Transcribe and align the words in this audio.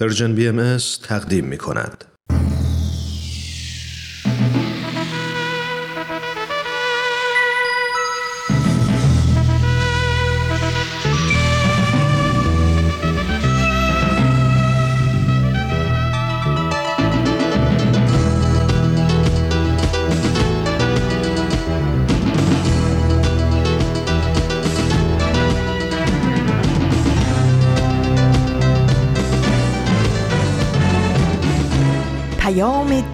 پرژن 0.00 0.34
بی 0.34 0.48
ام 0.48 0.76
تقدیم 1.02 1.44
می 1.44 1.58
کند. 1.58 2.15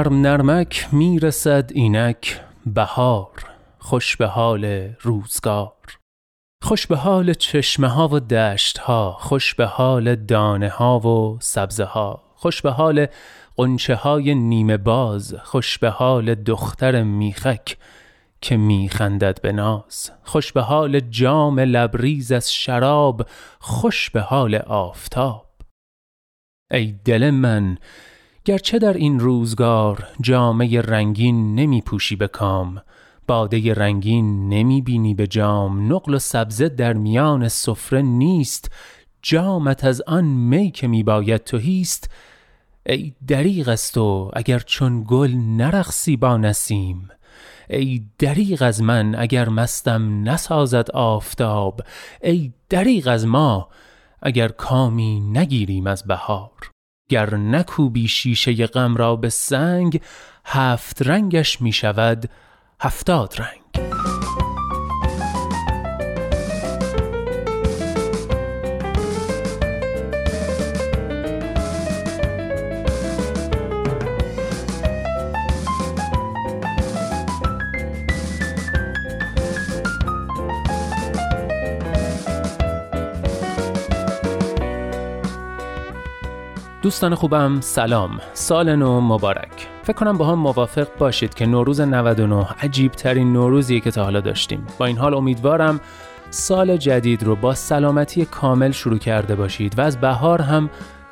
نرم 0.00 0.20
نرمک 0.20 0.88
می‌رسد 0.92 1.70
اینک 1.74 2.40
بهار 2.66 3.44
خوش 3.78 4.16
به 4.16 4.26
حال 4.26 4.64
روزگار. 5.00 5.98
خوش 6.62 6.86
به 6.86 6.96
حال 6.96 7.32
چشمه 7.32 7.88
ها 7.88 8.08
و 8.08 8.20
دشت 8.20 8.78
ها 8.78 9.16
خوش 9.20 9.54
به 9.54 9.66
حال 9.66 10.14
دانه 10.14 10.68
ها 10.68 10.98
و 10.98 11.38
سبزه 11.40 11.84
ها. 11.84 12.22
خوش 12.34 12.62
به 12.62 12.70
حال 12.70 13.06
قنچه 13.56 13.94
های 13.94 14.34
نیمه 14.34 14.76
باز 14.76 15.34
خوش 15.34 15.78
به 15.78 15.90
حال 15.90 16.34
دختر 16.34 17.02
میخک 17.02 17.76
که 18.40 18.56
میخندد 18.56 19.40
به 19.40 19.52
ناز. 19.52 20.10
خوش 20.24 20.52
به 20.52 20.62
حال 20.62 21.00
جام 21.00 21.60
لبریز 21.60 22.32
از 22.32 22.52
شراب 22.52 23.26
خوش 23.58 24.10
به 24.10 24.20
حال 24.20 24.54
آفتاب. 24.54 25.46
ای 26.70 26.94
دل 27.04 27.30
من 27.30 27.78
گرچه 28.44 28.78
در 28.78 28.92
این 28.92 29.20
روزگار 29.20 30.06
جامعه 30.20 30.80
رنگین 30.80 31.54
نمی 31.54 31.80
پوشی 31.80 32.16
به 32.16 32.28
کام 32.28 32.82
باده 33.26 33.74
رنگین 33.74 34.48
نمی 34.48 34.82
بینی 34.82 35.14
به 35.14 35.26
جام 35.26 35.92
نقل 35.92 36.14
و 36.14 36.18
سبزه 36.18 36.68
در 36.68 36.92
میان 36.92 37.48
سفره 37.48 38.02
نیست 38.02 38.70
جامت 39.22 39.84
از 39.84 40.02
آن 40.06 40.24
می 40.24 40.70
که 40.70 40.88
می 40.88 41.02
باید 41.02 41.44
تو 41.44 41.58
هیست 41.58 42.10
ای 42.86 43.12
دریغ 43.28 43.68
است 43.68 43.94
تو 43.94 44.30
اگر 44.32 44.58
چون 44.58 45.04
گل 45.08 45.34
نرخصی 45.34 46.16
با 46.16 46.36
نسیم 46.36 47.08
ای 47.70 48.04
دریغ 48.18 48.62
از 48.62 48.82
من 48.82 49.14
اگر 49.14 49.48
مستم 49.48 50.28
نسازد 50.28 50.90
آفتاب 50.90 51.80
ای 52.22 52.52
دریغ 52.68 53.08
از 53.08 53.26
ما 53.26 53.68
اگر 54.22 54.48
کامی 54.48 55.20
نگیریم 55.20 55.86
از 55.86 56.04
بهار. 56.04 56.70
گر 57.10 57.34
نکوبی 57.34 58.08
شیشه 58.08 58.66
غم 58.66 58.96
را 58.96 59.16
به 59.16 59.28
سنگ 59.28 60.00
هفت 60.44 61.02
رنگش 61.02 61.60
می 61.60 61.72
شود 61.72 62.30
هفتاد 62.80 63.34
رنگ. 63.38 64.09
دوستان 86.90 87.14
خوبم 87.14 87.60
سلام. 87.60 88.20
سال 88.32 88.76
نو 88.76 89.00
مبارک. 89.00 89.68
فکر 89.82 89.92
کنم 89.92 90.18
با 90.18 90.26
هم 90.26 90.38
موافق 90.38 90.88
باشید 90.98 91.34
که 91.34 91.46
نوروز 91.46 91.80
99 91.80 92.46
عجیب 92.62 92.92
ترین 92.92 93.32
نوروزیه 93.32 93.80
که 93.80 93.90
تا 93.90 94.04
حالا 94.04 94.20
داشتیم. 94.20 94.66
با 94.78 94.86
این 94.86 94.98
حال 94.98 95.14
امیدوارم 95.14 95.80
سال 96.30 96.76
جدید 96.76 97.22
رو 97.22 97.36
با 97.36 97.54
سلامتی 97.54 98.24
کامل 98.24 98.70
شروع 98.70 98.98
کرده 98.98 99.34
باشید 99.34 99.78
و 99.78 99.80
از 99.82 100.00
بهار 100.00 100.42
هم 100.42 100.70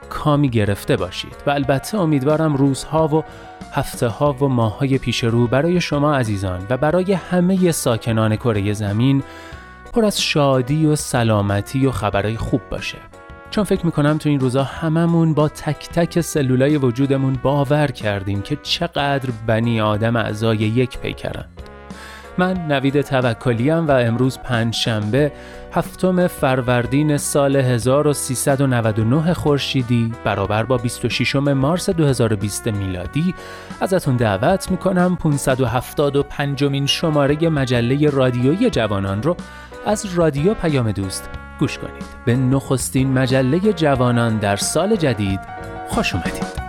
کامی 0.09 0.49
گرفته 0.49 0.97
باشید. 0.97 1.37
و 1.47 1.51
البته 1.51 1.99
امیدوارم 1.99 2.57
روزها 2.57 3.09
و 3.09 3.25
هفته 3.73 4.09
ها 4.09 4.33
و 4.33 4.49
ماه 4.49 4.79
های 4.79 4.99
پیش 4.99 5.25
رو 5.25 5.47
برای 5.47 5.81
شما 5.81 6.15
عزیزان 6.15 6.67
و 6.71 6.77
برای 6.77 7.13
همه 7.13 7.73
ساکنان 7.73 8.37
کره 8.37 8.73
زمین 8.73 9.23
پر 9.93 10.05
از 10.05 10.21
شادی 10.21 10.87
و 10.87 10.97
سلامتی 10.97 11.87
و 11.87 11.91
خبرهای 11.91 12.37
خوب 12.37 12.61
باشه. 12.71 12.99
چون 13.51 13.65
فکر 13.65 13.87
می‌کنم 13.87 14.19
تو 14.19 14.29
این 14.29 14.41
روزا 14.41 14.63
هممون 14.63 15.35
با 15.35 15.49
تک 15.49 15.89
تک 15.89 16.21
سلولای 16.21 16.77
وجودمون 16.77 17.39
باور 17.43 17.87
کردیم 17.87 18.43
که 18.43 18.57
چقدر 18.63 19.31
بنی 19.47 19.81
آدم 19.81 20.17
اعضای 20.17 20.57
یک 20.57 20.99
پیکرند 20.99 21.63
من 22.39 22.53
نوید 22.53 23.01
توکلیم 23.01 23.87
و 23.87 23.91
امروز 23.91 24.39
پنج 24.39 24.75
شنبه 24.75 25.33
هفتم 25.73 26.27
فروردین 26.27 27.17
سال 27.17 27.57
1399 27.57 29.35
خورشیدی 29.35 30.13
برابر 30.25 30.63
با 30.63 30.77
26 30.77 31.37
مارس 31.37 31.91
2020 31.91 32.67
میلادی. 32.67 33.35
ازتون 33.81 34.17
دعوت 34.17 34.71
می‌کنم 34.71 35.17
575 35.17 36.65
مین 36.65 36.87
شماره 36.87 37.49
مجله 37.49 38.11
رادیویی 38.11 38.71
جوانان 38.71 39.23
رو 39.23 39.37
از 39.89 40.07
رادیو 40.15 40.55
پیام 40.55 40.93
دوست 40.93 41.31
گوش 41.61 41.79
کنید. 41.79 42.05
به 42.27 42.37
نخستین 42.37 43.13
مجله 43.13 43.73
جوانان 43.73 44.39
در 44.39 44.57
سال 44.57 44.97
جدید 44.97 45.41
خوش 45.89 46.15
اومدید. 46.15 46.68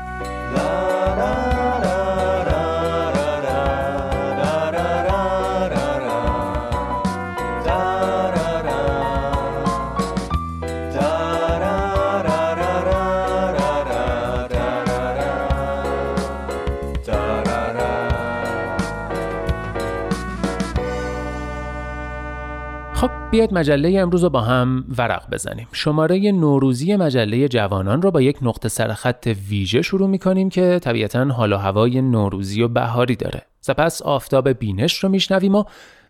بیاید 23.32 23.54
مجله 23.54 24.00
امروز 24.00 24.24
رو 24.24 24.30
با 24.30 24.42
هم 24.42 24.86
ورق 24.98 25.30
بزنیم. 25.32 25.68
شماره 25.72 26.32
نوروزی 26.32 26.96
مجله 26.96 27.48
جوانان 27.48 28.02
رو 28.02 28.12
با 28.12 28.22
یک 28.22 28.38
نقطه 28.42 28.70
سرخط 28.70 29.36
ویژه 29.50 29.82
شروع 29.82 30.10
می 30.10 30.20
کنیم 30.20 30.50
که 30.50 30.80
طبیعتا 30.84 31.26
حال 31.26 31.54
و 31.54 31.58
هوای 31.58 32.02
نوروزی 32.02 32.62
و 32.62 32.68
بهاری 32.68 33.16
داره. 33.16 33.42
سپس 33.62 34.02
آفتاب 34.02 34.50
بینش 34.50 35.04
رو 35.04 35.10
میشنویم 35.10 35.56
و 35.56 35.64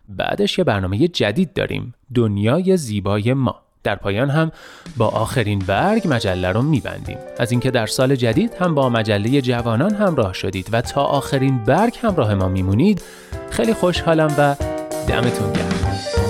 بعدش 0.08 0.58
یه 0.58 0.64
برنامه 0.64 1.08
جدید 1.08 1.52
داریم. 1.52 1.94
دنیای 2.14 2.76
زیبای 2.76 3.32
ما. 3.32 3.56
در 3.84 3.94
پایان 3.94 4.30
هم 4.30 4.52
با 4.96 5.08
آخرین 5.08 5.58
برگ 5.58 6.02
مجله 6.08 6.52
رو 6.52 6.62
میبندیم. 6.62 7.18
از 7.38 7.50
اینکه 7.50 7.70
در 7.70 7.86
سال 7.86 8.16
جدید 8.16 8.54
هم 8.54 8.74
با 8.74 8.88
مجله 8.88 9.40
جوانان 9.40 9.94
همراه 9.94 10.32
شدید 10.32 10.68
و 10.72 10.80
تا 10.80 11.02
آخرین 11.02 11.64
برگ 11.64 11.98
همراه 12.02 12.34
ما 12.34 12.48
میمونید 12.48 13.02
خیلی 13.50 13.74
خوشحالم 13.74 14.34
و 14.38 14.56
دمتون 15.08 15.52
گرم. 15.52 16.29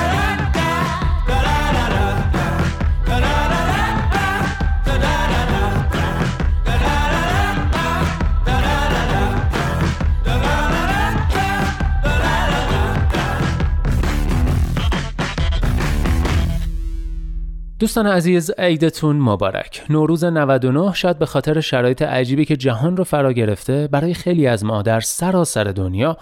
دوستان 17.81 18.07
عزیز 18.07 18.51
عیدتون 18.57 19.15
مبارک. 19.15 19.83
نوروز 19.89 20.23
99 20.23 20.93
شاید 20.93 21.19
به 21.19 21.25
خاطر 21.25 21.61
شرایط 21.61 22.01
عجیبی 22.01 22.45
که 22.45 22.57
جهان 22.57 22.97
رو 22.97 23.03
فرا 23.03 23.33
گرفته 23.33 23.89
برای 23.91 24.13
خیلی 24.13 24.47
از 24.47 24.65
ما 24.65 24.81
در 24.81 24.99
سراسر 24.99 25.63
دنیا 25.63 26.17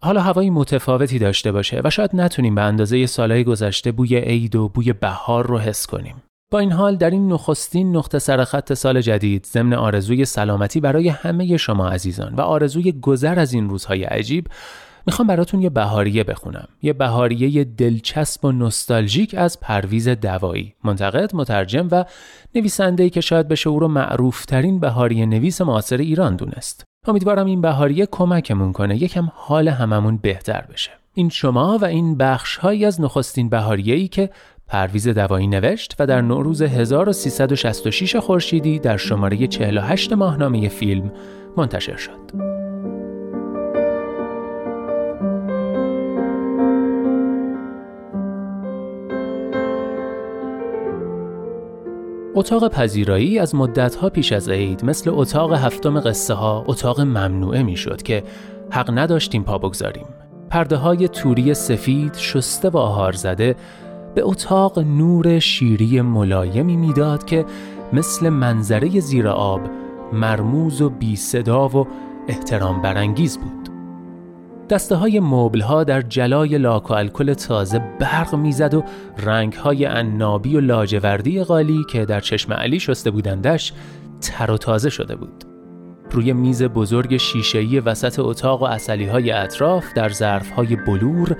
حالا 0.00 0.20
هوایی 0.20 0.50
متفاوتی 0.50 1.18
داشته 1.18 1.52
باشه 1.52 1.80
و 1.84 1.90
شاید 1.90 2.10
نتونیم 2.14 2.54
به 2.54 2.62
اندازه 2.62 3.06
سالهای 3.06 3.44
گذشته 3.44 3.92
بوی 3.92 4.16
عید 4.16 4.56
و 4.56 4.68
بوی 4.68 4.92
بهار 4.92 5.46
رو 5.46 5.58
حس 5.58 5.86
کنیم. 5.86 6.22
با 6.50 6.58
این 6.58 6.72
حال 6.72 6.96
در 6.96 7.10
این 7.10 7.32
نخستین 7.32 7.96
نقطه 7.96 8.18
سرخط 8.18 8.72
سال 8.72 9.00
جدید 9.00 9.46
ضمن 9.46 9.74
آرزوی 9.74 10.24
سلامتی 10.24 10.80
برای 10.80 11.08
همه 11.08 11.56
شما 11.56 11.88
عزیزان 11.88 12.34
و 12.34 12.40
آرزوی 12.40 12.92
گذر 12.92 13.38
از 13.38 13.52
این 13.52 13.68
روزهای 13.68 14.04
عجیب 14.04 14.46
می‌خوام 15.06 15.28
براتون 15.28 15.62
یه 15.62 15.70
بهاریه 15.70 16.24
بخونم. 16.24 16.68
یه 16.82 16.92
بهاریه 16.92 17.64
دلچسب 17.64 18.44
و 18.44 18.52
نستالژیک 18.52 19.34
از 19.38 19.60
پرویز 19.60 20.08
دوایی. 20.08 20.74
منتقد 20.84 21.30
مترجم 21.34 21.88
و 21.90 22.04
نویسنده 22.54 23.10
که 23.10 23.20
شاید 23.20 23.48
بشه 23.48 23.70
او 23.70 23.78
رو 23.78 23.88
معروف 23.88 24.44
ترین 24.44 24.80
بهاریه 24.80 25.26
نویس 25.26 25.60
معاصر 25.60 25.96
ایران 25.96 26.36
دونست. 26.36 26.84
امیدوارم 27.08 27.46
این 27.46 27.60
بهاریه 27.60 28.06
کمکمون 28.06 28.72
کنه 28.72 29.02
یکم 29.02 29.28
حال 29.34 29.68
هممون 29.68 30.16
بهتر 30.16 30.64
بشه. 30.72 30.90
این 31.14 31.28
شما 31.28 31.78
و 31.78 31.84
این 31.84 32.16
بخش 32.16 32.56
هایی 32.56 32.84
از 32.84 33.00
نخستین 33.00 33.48
بهاریه 33.48 33.94
ای 33.94 34.08
که 34.08 34.30
پرویز 34.68 35.08
دوایی 35.08 35.46
نوشت 35.46 35.96
و 35.98 36.06
در 36.06 36.20
نوروز 36.20 36.62
1366 36.62 38.16
خورشیدی 38.16 38.78
در 38.78 38.96
شماره 38.96 39.46
48 39.46 40.12
ماهنامه 40.12 40.68
فیلم 40.68 41.12
منتشر 41.56 41.96
شد. 41.96 42.55
اتاق 52.38 52.68
پذیرایی 52.68 53.38
از 53.38 53.54
مدتها 53.54 54.10
پیش 54.10 54.32
از 54.32 54.48
عید 54.48 54.84
مثل 54.84 55.10
اتاق 55.14 55.52
هفتم 55.52 56.00
قصه 56.00 56.34
ها 56.34 56.64
اتاق 56.68 57.00
ممنوعه 57.00 57.62
می‌شد 57.62 58.02
که 58.02 58.22
حق 58.70 58.98
نداشتیم 58.98 59.42
پا 59.42 59.58
بگذاریم. 59.58 60.06
پرده 60.50 60.76
های 60.76 61.08
توری 61.08 61.54
سفید 61.54 62.14
شسته 62.14 62.68
و 62.68 62.76
آهار 62.76 63.12
زده 63.12 63.56
به 64.14 64.22
اتاق 64.24 64.78
نور 64.78 65.38
شیری 65.38 66.00
ملایمی 66.00 66.76
می‌داد 66.76 67.24
که 67.24 67.44
مثل 67.92 68.28
منظره 68.28 69.00
زیر 69.00 69.28
آب 69.28 69.60
مرموز 70.12 70.82
و 70.82 70.90
بی 70.90 71.16
صدا 71.16 71.68
و 71.68 71.86
احترام 72.28 72.82
برانگیز 72.82 73.38
بود. 73.38 73.65
دسته 74.68 74.94
های 74.94 75.20
موبل 75.20 75.60
ها 75.60 75.84
در 75.84 76.02
جلای 76.02 76.58
لاک 76.58 76.90
و 76.90 76.94
الکل 76.94 77.34
تازه 77.34 77.78
برق 78.00 78.34
می‌زد 78.34 78.74
و 78.74 78.84
رنگ 79.18 79.52
های 79.52 79.84
عنابی 79.84 80.56
و 80.56 80.60
لاجوردی 80.60 81.44
غالی 81.44 81.84
که 81.90 82.04
در 82.04 82.20
چشم 82.20 82.52
علی 82.52 82.80
شسته 82.80 83.10
بودندش 83.10 83.72
تر 84.20 84.50
و 84.50 84.58
تازه 84.58 84.90
شده 84.90 85.16
بود. 85.16 85.44
روی 86.10 86.32
میز 86.32 86.62
بزرگ 86.62 87.16
شیشه‌ای 87.16 87.80
وسط 87.80 88.18
اتاق 88.18 88.62
و 88.62 88.64
اصلی 88.64 89.06
های 89.06 89.30
اطراف 89.30 89.92
در 89.94 90.08
ظرف 90.08 90.50
های 90.50 90.76
بلور 90.76 91.36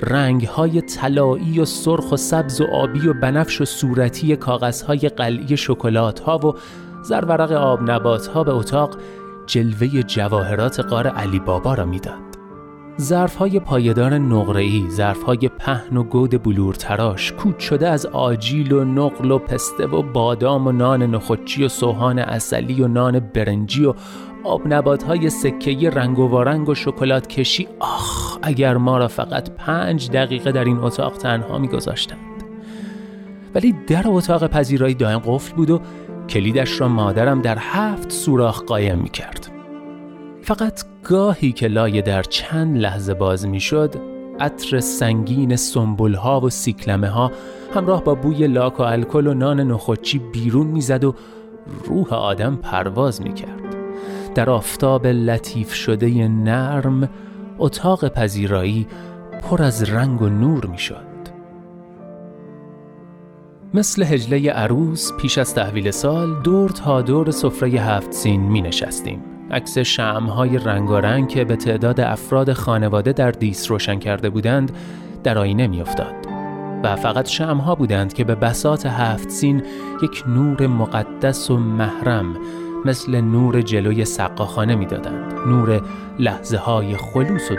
رنگ 0.00 0.46
های 0.46 0.80
طلایی 0.80 1.60
و 1.60 1.64
سرخ 1.64 2.12
و 2.12 2.16
سبز 2.16 2.60
و 2.60 2.64
آبی 2.64 3.08
و 3.08 3.14
بنفش 3.14 3.60
و 3.60 3.64
صورتی 3.64 4.36
کاغذ 4.36 4.82
های 4.82 4.98
قلعی 4.98 5.56
شکلات 5.56 6.20
ها 6.20 6.38
و 6.38 6.54
زرورق 7.02 7.52
آب 7.52 7.90
نبات 7.90 8.26
ها 8.26 8.44
به 8.44 8.52
اتاق 8.52 8.96
جلوه 9.46 10.02
جواهرات 10.02 10.80
قار 10.80 11.08
علی 11.08 11.38
بابا 11.38 11.74
را 11.74 11.84
می‌داد. 11.84 12.33
ظرف 13.00 13.36
های 13.36 13.60
پایدار 13.60 14.14
نقره‌ای، 14.14 14.84
ظرف 14.90 15.22
های 15.22 15.50
پهن 15.58 15.96
و 15.96 16.02
گود 16.02 16.42
بلور 16.42 16.74
تراش، 16.74 17.32
کود 17.32 17.58
شده 17.58 17.88
از 17.88 18.06
آجیل 18.06 18.72
و 18.72 18.84
نقل 18.84 19.30
و 19.30 19.38
پسته 19.38 19.86
و 19.86 20.02
بادام 20.02 20.66
و 20.66 20.72
نان 20.72 21.02
نخودچی 21.02 21.64
و 21.64 21.68
سوهان 21.68 22.18
اصلی 22.18 22.82
و 22.82 22.88
نان 22.88 23.20
برنجی 23.20 23.84
و 23.84 23.94
آب 24.44 25.02
های 25.02 25.30
سکهی 25.30 25.90
رنگ 25.90 26.18
و 26.18 26.28
وارنگ 26.28 26.68
و 26.68 26.74
شکلات 26.74 27.26
کشی 27.26 27.68
آخ 27.80 28.38
اگر 28.42 28.76
ما 28.76 28.98
را 28.98 29.08
فقط 29.08 29.50
پنج 29.50 30.10
دقیقه 30.10 30.52
در 30.52 30.64
این 30.64 30.78
اتاق 30.78 31.18
تنها 31.18 31.58
میگذاشتند 31.58 32.18
ولی 33.54 33.74
در 33.86 34.02
اتاق 34.06 34.46
پذیرایی 34.46 34.94
دائم 34.94 35.18
قفل 35.18 35.56
بود 35.56 35.70
و 35.70 35.80
کلیدش 36.28 36.80
را 36.80 36.88
مادرم 36.88 37.42
در 37.42 37.58
هفت 37.60 38.12
سوراخ 38.12 38.62
قایم 38.62 38.98
می 38.98 39.08
کرد. 39.08 39.53
فقط 40.44 40.84
گاهی 41.04 41.52
که 41.52 41.68
لایه 41.68 42.02
در 42.02 42.22
چند 42.22 42.76
لحظه 42.76 43.14
باز 43.14 43.46
می 43.46 43.60
شد 43.60 43.94
عطر 44.40 44.80
سنگین 44.80 45.56
سنبول 45.56 46.14
ها 46.14 46.40
و 46.40 46.50
سیکلمه 46.50 47.08
ها 47.08 47.32
همراه 47.74 48.04
با 48.04 48.14
بوی 48.14 48.46
لاک 48.46 48.80
و 48.80 48.82
الکل 48.82 49.26
و 49.26 49.34
نان 49.34 49.60
نخودچی 49.60 50.18
بیرون 50.18 50.66
می‌زد 50.66 51.04
و 51.04 51.14
روح 51.84 52.14
آدم 52.14 52.56
پرواز 52.56 53.22
می 53.22 53.34
کرد. 53.34 53.76
در 54.34 54.50
آفتاب 54.50 55.06
لطیف 55.06 55.74
شده 55.74 56.28
نرم 56.28 57.08
اتاق 57.58 58.08
پذیرایی 58.08 58.86
پر 59.42 59.62
از 59.62 59.90
رنگ 59.90 60.22
و 60.22 60.28
نور 60.28 60.66
می 60.66 60.78
شد. 60.78 61.14
مثل 63.74 64.02
هجله 64.02 64.50
عروس 64.50 65.12
پیش 65.12 65.38
از 65.38 65.54
تحویل 65.54 65.90
سال 65.90 66.42
دور 66.42 66.70
تا 66.70 67.02
دور 67.02 67.30
سفره 67.30 67.68
هفت 67.68 68.12
سین 68.12 68.40
می 68.40 68.62
نشستیم. 68.62 69.33
عکس 69.54 69.78
شمهای 69.78 70.58
رنگارنگ 70.58 71.28
که 71.28 71.44
به 71.44 71.56
تعداد 71.56 72.00
افراد 72.00 72.52
خانواده 72.52 73.12
در 73.12 73.30
دیس 73.30 73.70
روشن 73.70 73.98
کرده 73.98 74.30
بودند 74.30 74.72
در 75.24 75.38
آینه 75.38 75.66
میافتاد. 75.66 76.14
و 76.82 76.96
فقط 76.96 77.28
شمها 77.28 77.74
بودند 77.74 78.12
که 78.12 78.24
به 78.24 78.34
بسات 78.34 78.86
هفت 78.86 79.30
سین 79.30 79.62
یک 80.02 80.24
نور 80.28 80.66
مقدس 80.66 81.50
و 81.50 81.56
محرم 81.56 82.36
مثل 82.84 83.20
نور 83.20 83.62
جلوی 83.62 84.04
سقاخانه 84.04 84.74
می‌دادند. 84.74 85.34
نور 85.46 85.82
لحظه 86.18 86.56
های 86.56 86.96
خلوص 86.96 87.50
و 87.50 87.54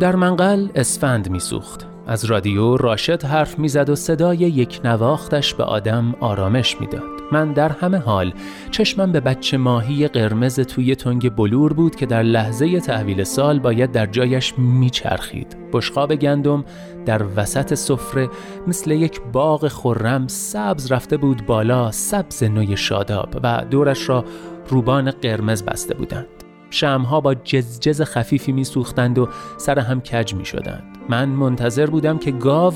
در 0.00 0.16
منقل 0.16 0.68
اسفند 0.74 1.30
میسوخت 1.30 1.86
از 2.06 2.24
رادیو 2.24 2.76
راشد 2.76 3.24
حرف 3.24 3.58
می‌زد 3.58 3.90
و 3.90 3.96
صدای 3.96 4.36
یک 4.36 4.80
نواختش 4.84 5.54
به 5.54 5.64
آدم 5.64 6.14
آرامش 6.20 6.80
می‌داد. 6.80 7.02
من 7.32 7.52
در 7.52 7.68
همه 7.68 7.98
حال 7.98 8.32
چشمم 8.70 9.12
به 9.12 9.20
بچه 9.20 9.56
ماهی 9.56 10.08
قرمز 10.08 10.60
توی 10.60 10.94
تنگ 10.94 11.34
بلور 11.34 11.72
بود 11.72 11.96
که 11.96 12.06
در 12.06 12.22
لحظه 12.22 12.80
تحویل 12.80 13.24
سال 13.24 13.58
باید 13.58 13.92
در 13.92 14.06
جایش 14.06 14.58
میچرخید. 14.58 15.56
بشقاب 15.72 16.14
گندم 16.14 16.64
در 17.06 17.22
وسط 17.36 17.74
سفره 17.74 18.28
مثل 18.66 18.90
یک 18.90 19.20
باغ 19.32 19.68
خرم 19.68 20.26
سبز 20.26 20.92
رفته 20.92 21.16
بود 21.16 21.46
بالا 21.46 21.90
سبز 21.90 22.42
نوی 22.42 22.76
شاداب 22.76 23.28
و 23.42 23.64
دورش 23.70 24.08
را 24.08 24.24
روبان 24.68 25.10
قرمز 25.10 25.62
بسته 25.62 25.94
بودند. 25.94 26.37
شمها 26.70 27.20
با 27.20 27.34
جزجز 27.34 28.02
خفیفی 28.02 28.52
میسوختند 28.52 29.18
و 29.18 29.28
سر 29.56 29.78
هم 29.78 30.00
کج 30.00 30.34
می 30.34 30.44
شدند. 30.44 30.98
من 31.08 31.28
منتظر 31.28 31.86
بودم 31.86 32.18
که 32.18 32.30
گاو 32.30 32.74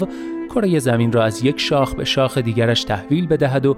کره 0.55 0.79
زمین 0.79 1.13
را 1.13 1.25
از 1.25 1.45
یک 1.45 1.61
شاخ 1.61 1.95
به 1.95 2.05
شاخ 2.05 2.39
دیگرش 2.39 2.85
تحویل 2.85 3.27
بدهد 3.27 3.67
و 3.67 3.77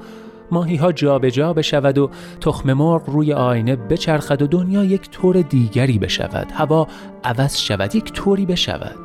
ماهی 0.51 0.77
ها 0.77 0.93
جابجا 0.93 1.31
جا 1.31 1.53
بشود 1.53 1.99
و 1.99 2.11
تخم 2.41 2.73
مرغ 2.73 3.11
روی 3.11 3.33
آینه 3.33 3.77
بچرخد 3.77 4.43
و 4.43 4.47
دنیا 4.47 4.85
یک 4.85 5.11
طور 5.11 5.43
دیگری 5.43 5.99
بشود 5.99 6.53
هوا 6.53 6.87
عوض 7.25 7.59
شود 7.59 7.95
یک 7.95 8.13
طوری 8.13 8.47
بشود 8.47 8.97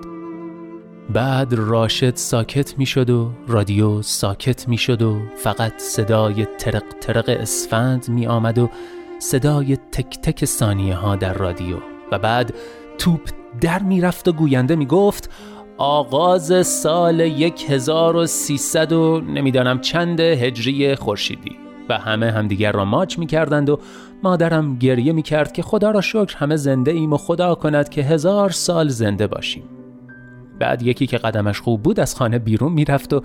بعد 1.13 1.53
راشد 1.53 2.15
ساکت 2.15 2.77
می 2.77 2.85
شد 2.85 3.09
و 3.09 3.31
رادیو 3.47 4.01
ساکت 4.01 4.67
می 4.67 4.77
شد 4.77 5.01
و 5.01 5.21
فقط 5.37 5.77
صدای 5.77 6.45
ترق 6.45 6.83
ترق 7.01 7.29
اسفند 7.39 8.09
می 8.09 8.27
آمد 8.27 8.57
و 8.57 8.69
صدای 9.19 9.77
تک 9.91 10.19
تک 10.21 10.45
ثانیه 10.45 10.95
ها 10.95 11.15
در 11.15 11.33
رادیو 11.33 11.77
و 12.11 12.19
بعد 12.19 12.53
توپ 12.97 13.29
در 13.61 13.83
می‌رفت 13.83 14.27
و 14.27 14.31
گوینده 14.31 14.75
می‌گفت 14.75 15.29
آغاز 15.77 16.67
سال 16.67 17.21
1300 17.21 18.91
و 18.91 19.21
نمی‌دانم 19.21 19.79
چند 19.79 20.19
هجری 20.19 20.95
خورشیدی. 20.95 21.55
و 21.89 21.97
همه 21.97 22.31
همدیگر 22.31 22.71
را 22.71 22.85
ماچ 22.85 23.19
می‌کردند 23.19 23.69
و 23.69 23.79
مادرم 24.23 24.75
گریه 24.75 25.13
می‌کرد 25.13 25.51
که 25.51 25.61
خدا 25.61 25.91
را 25.91 26.01
شکر 26.01 26.37
همه 26.37 26.55
زنده 26.55 26.91
ایم 26.91 27.13
و 27.13 27.17
خدا 27.17 27.55
کند 27.55 27.89
که 27.89 28.01
هزار 28.01 28.49
سال 28.49 28.87
زنده 28.87 29.27
باشیم. 29.27 29.63
بعد 30.59 30.81
یکی 30.81 31.07
که 31.07 31.17
قدمش 31.17 31.59
خوب 31.59 31.83
بود 31.83 31.99
از 31.99 32.15
خانه 32.15 32.39
بیرون 32.39 32.71
می‌رفت 32.71 33.13
و 33.13 33.21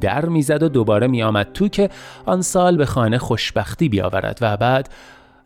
در 0.00 0.24
می‌زد 0.24 0.62
و 0.62 0.68
دوباره 0.68 1.06
میآمد 1.06 1.52
تو 1.52 1.68
که 1.68 1.90
آن 2.26 2.42
سال 2.42 2.76
به 2.76 2.86
خانه 2.86 3.18
خوشبختی 3.18 3.88
بیاورد 3.88 4.38
و 4.40 4.56
بعد 4.56 4.88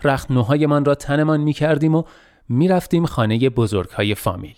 رختنوهایمان 0.04 0.84
را 0.84 0.94
تنمان 0.94 1.40
می 1.40 1.52
کردیم 1.52 1.94
و 1.94 2.02
می 2.48 2.68
رفتیم 2.68 3.06
خانه 3.06 3.50
بزرگ 3.50 3.90
های 3.90 4.14
فامیل. 4.14 4.56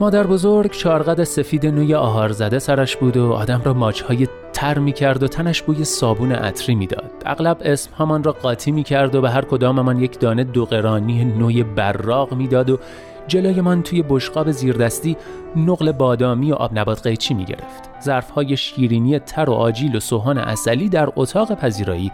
مادر 0.00 0.26
بزرگ 0.26 0.70
چارقد 0.70 1.24
سفید 1.24 1.66
نوی 1.66 1.94
آهار 1.94 2.32
زده 2.32 2.58
سرش 2.58 2.96
بود 2.96 3.16
و 3.16 3.32
آدم 3.32 3.62
را 3.64 3.74
ماچهای 3.74 4.28
تر 4.52 4.78
می 4.78 4.92
کرد 4.92 5.22
و 5.22 5.28
تنش 5.28 5.62
بوی 5.62 5.84
صابون 5.84 6.32
عطری 6.32 6.74
می‌داد. 6.74 7.10
اغلب 7.26 7.56
اسم 7.64 7.90
همان 7.98 8.24
را 8.24 8.32
قاطی 8.32 8.72
می 8.72 8.82
کرد 8.82 9.14
و 9.14 9.20
به 9.20 9.30
هر 9.30 9.42
کداممان 9.42 9.98
یک 9.98 10.20
دانه 10.20 10.44
دوقرانی 10.44 11.24
نوی 11.24 11.62
براق 11.62 12.34
می‌داد 12.34 12.70
و 12.70 12.78
جلوی 13.26 13.60
من 13.60 13.82
توی 13.82 14.04
بشقاب 14.08 14.50
زیردستی 14.50 15.16
نقل 15.56 15.92
بادامی 15.92 16.52
و 16.52 16.54
آب 16.54 16.78
نبات 16.78 17.02
قیچی 17.06 17.34
می 17.34 17.44
گرفت. 17.44 18.02
ظرف 18.02 18.30
های 18.30 18.56
شیرینی 18.56 19.18
تر 19.18 19.50
و 19.50 19.52
آجیل 19.52 19.96
و 19.96 20.00
سوهان 20.00 20.38
اصلی 20.38 20.88
در 20.88 21.08
اتاق 21.16 21.54
پذیرایی 21.54 22.12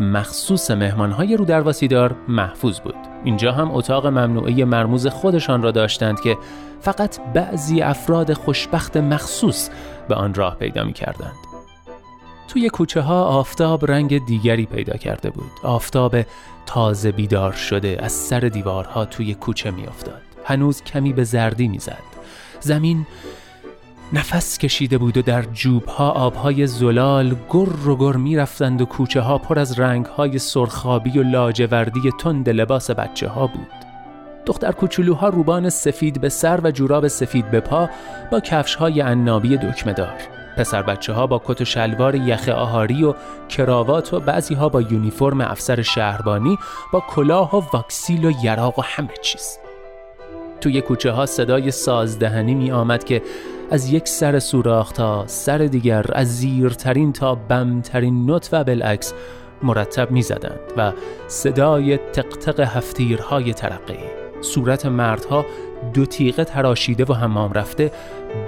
مخصوص 0.00 0.70
مهمانهای 0.70 1.36
رو 1.36 1.44
دار 1.44 2.16
محفوظ 2.28 2.80
بود. 2.80 2.94
اینجا 3.24 3.52
هم 3.52 3.70
اتاق 3.70 4.06
ممنوعه 4.06 4.64
مرموز 4.64 5.06
خودشان 5.06 5.62
را 5.62 5.70
داشتند 5.70 6.20
که 6.20 6.36
فقط 6.80 7.20
بعضی 7.34 7.82
افراد 7.82 8.32
خوشبخت 8.32 8.96
مخصوص 8.96 9.70
به 10.08 10.14
آن 10.14 10.34
راه 10.34 10.56
پیدا 10.56 10.84
می 10.84 10.92
کردند. 10.92 11.36
توی 12.48 12.68
کوچه 12.68 13.00
ها 13.00 13.24
آفتاب 13.24 13.90
رنگ 13.90 14.26
دیگری 14.26 14.66
پیدا 14.66 14.96
کرده 14.96 15.30
بود. 15.30 15.50
آفتاب 15.62 16.16
تازه 16.66 17.12
بیدار 17.12 17.52
شده 17.52 17.98
از 18.02 18.12
سر 18.12 18.40
دیوارها 18.40 19.04
توی 19.04 19.34
کوچه 19.34 19.70
می 19.70 19.86
افتاد. 19.86 20.22
هنوز 20.44 20.82
کمی 20.82 21.12
به 21.12 21.24
زردی 21.24 21.68
می‌زد. 21.68 22.02
زمین 22.60 23.06
نفس 24.12 24.58
کشیده 24.58 24.98
بود 24.98 25.16
و 25.16 25.22
در 25.22 25.42
جوبها 25.42 26.10
آبهای 26.10 26.66
زلال 26.66 27.36
گر 27.50 27.88
و 27.88 27.96
گر 27.96 28.16
می 28.16 28.36
رفتند 28.36 28.80
و 28.80 28.84
کوچه 28.86 29.20
ها 29.20 29.38
پر 29.38 29.58
از 29.58 29.80
رنگهای 29.80 30.38
سرخابی 30.38 31.18
و 31.18 31.22
لاجوردی 31.22 32.12
تند 32.20 32.48
لباس 32.48 32.90
بچه 32.90 33.28
ها 33.28 33.46
بود. 33.46 33.87
دختر 34.46 34.72
کوچولوها 34.72 35.28
روبان 35.28 35.68
سفید 35.68 36.20
به 36.20 36.28
سر 36.28 36.60
و 36.60 36.70
جوراب 36.70 37.08
سفید 37.08 37.50
به 37.50 37.60
پا 37.60 37.90
با 38.32 38.40
کفش 38.40 38.74
های 38.74 39.00
عنابی 39.00 39.56
دکمه 39.56 39.92
دار. 39.92 40.18
پسر 40.56 40.82
بچه 40.82 41.12
ها 41.12 41.26
با 41.26 41.42
کت 41.44 41.60
و 41.60 41.64
شلوار 41.64 42.14
یخ 42.14 42.48
آهاری 42.48 43.04
و 43.04 43.14
کراوات 43.48 44.14
و 44.14 44.20
بعضی 44.20 44.54
ها 44.54 44.68
با 44.68 44.82
یونیفرم 44.82 45.40
افسر 45.40 45.82
شهربانی 45.82 46.58
با 46.92 47.02
کلاه 47.08 47.56
و 47.56 47.62
واکسیل 47.72 48.24
و 48.24 48.32
یراق 48.42 48.78
و 48.78 48.82
همه 48.82 49.14
چیز. 49.22 49.58
توی 50.60 50.80
کوچه 50.80 51.10
ها 51.10 51.26
صدای 51.26 51.70
سازدهنی 51.70 52.54
می 52.54 52.70
آمد 52.70 53.04
که 53.04 53.22
از 53.70 53.92
یک 53.92 54.08
سر 54.08 54.38
سوراخ 54.38 54.92
تا 54.92 55.26
سر 55.26 55.58
دیگر 55.58 56.06
از 56.12 56.36
زیرترین 56.36 57.12
تا 57.12 57.34
بمترین 57.34 58.26
نوت 58.26 58.48
و 58.52 58.64
بالعکس 58.64 59.14
مرتب 59.62 60.10
می 60.10 60.22
زدند 60.22 60.60
و 60.76 60.92
صدای 61.28 61.96
تقتق 61.96 62.60
هفتیرهای 62.60 63.54
ترقی 63.54 64.27
صورت 64.40 64.86
مردها 64.86 65.44
دو 65.94 66.06
تیغه 66.06 66.44
تراشیده 66.44 67.04
و 67.04 67.12
حمام 67.12 67.52
رفته 67.52 67.92